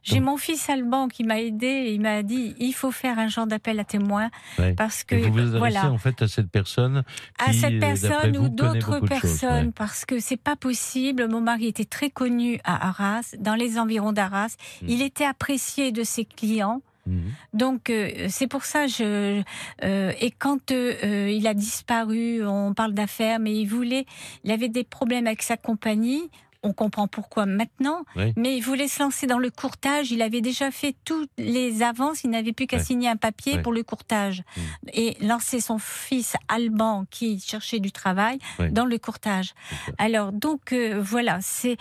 [0.02, 1.68] j'ai mon fils Alban qui m'a aidé.
[1.68, 4.74] et Il m'a dit, il faut faire un genre d'appel à témoins Ouais.
[4.74, 7.04] parce que Et vous vous adressez voilà en fait à cette personne
[7.38, 9.08] à cette euh, personne vous, ou d'autres choses.
[9.10, 9.74] personnes Ouais.
[9.76, 11.28] parce que c'est pas possible.
[11.28, 14.56] Mon mari était très connu à Arras, dans les environs d'Arras.
[14.82, 14.86] Mm.
[14.90, 16.82] Il était apprécié de ses clients.
[17.06, 17.32] Mhm.
[17.54, 19.44] Donc euh, c'est pour ça je
[19.84, 24.06] euh, et quand euh, il a disparu, on parle d'affaires, mais il voulait,
[24.44, 26.30] il avait des problèmes avec sa compagnie.
[26.66, 28.34] On comprend pourquoi maintenant, Oui.
[28.36, 30.12] mais il voulait se lancer dans le courtage.
[30.12, 32.24] Il avait déjà fait toutes les avances.
[32.24, 34.62] Il n'avait plus qu'à signer un papier pour le courtage Mm.
[34.94, 38.40] et lancer son fils Alban qui cherchait du travail
[38.72, 39.54] dans le courtage.
[39.98, 41.78] Alors donc euh, voilà, c'est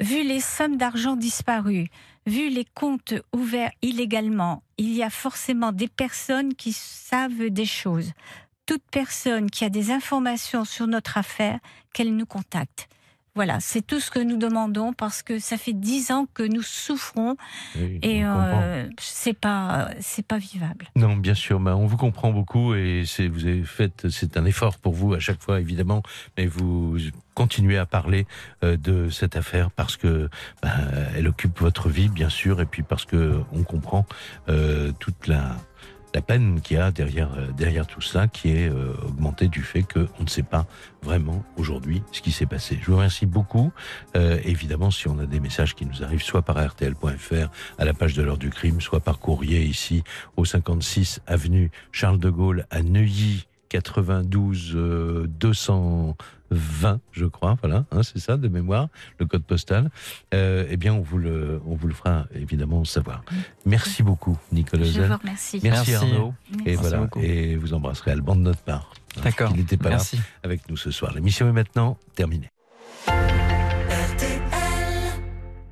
[0.00, 1.88] vu les sommes d'argent disparues,
[2.26, 8.12] vu les comptes ouverts illégalement, il y a forcément des personnes qui savent des choses.
[8.66, 11.58] Toute personne qui a des informations sur notre affaire,
[11.94, 12.88] qu'elle nous contacte.
[13.38, 16.60] Voilà, c'est tout ce que nous demandons parce que ça fait dix ans que nous
[16.60, 17.36] souffrons
[17.76, 20.90] Oui, et euh, c'est pas c'est pas vivable.
[20.96, 24.44] Non, bien sûr, bah, on vous comprend beaucoup et c'est vous avez fait c'est un
[24.44, 26.02] effort pour vous à chaque fois évidemment,
[26.36, 26.98] mais vous
[27.34, 28.26] continuez à parler
[28.64, 30.28] euh, de cette affaire parce que
[30.60, 30.70] bah,
[31.16, 34.04] elle occupe votre vie bien sûr et puis parce que on comprend
[34.48, 35.54] euh, toute la
[36.14, 39.62] la peine qu'il y a derrière euh, derrière tout ça qui est euh, augmentée du
[39.62, 40.66] fait qu'on ne sait pas
[41.02, 42.78] vraiment aujourd'hui ce qui s'est passé.
[42.80, 43.72] Je vous remercie beaucoup.
[44.16, 47.94] Euh, évidemment, si on a des messages qui nous arrivent soit par rtl.fr à la
[47.94, 50.02] page de l'heure du crime, soit par courrier ici
[50.36, 58.02] au 56 avenue Charles de Gaulle à Neuilly 92 euh, 220, je crois, voilà, hein,
[58.02, 58.88] c'est ça de mémoire,
[59.18, 59.90] le code postal.
[60.34, 63.22] Euh, eh bien, on vous le, on vous le fera évidemment savoir.
[63.66, 65.08] Merci beaucoup, Nicolas Je Zel.
[65.10, 65.60] vous remercie.
[65.62, 65.94] Merci, Merci.
[65.94, 66.34] Arnaud.
[66.52, 66.76] Et Merci.
[66.80, 67.20] voilà, beaucoup.
[67.20, 68.92] et vous embrasserez Alban de notre part.
[69.16, 69.50] hein, D'accord.
[69.52, 70.16] Il n'était pas Merci.
[70.16, 71.12] là avec nous ce soir.
[71.14, 72.48] L'émission est maintenant terminée.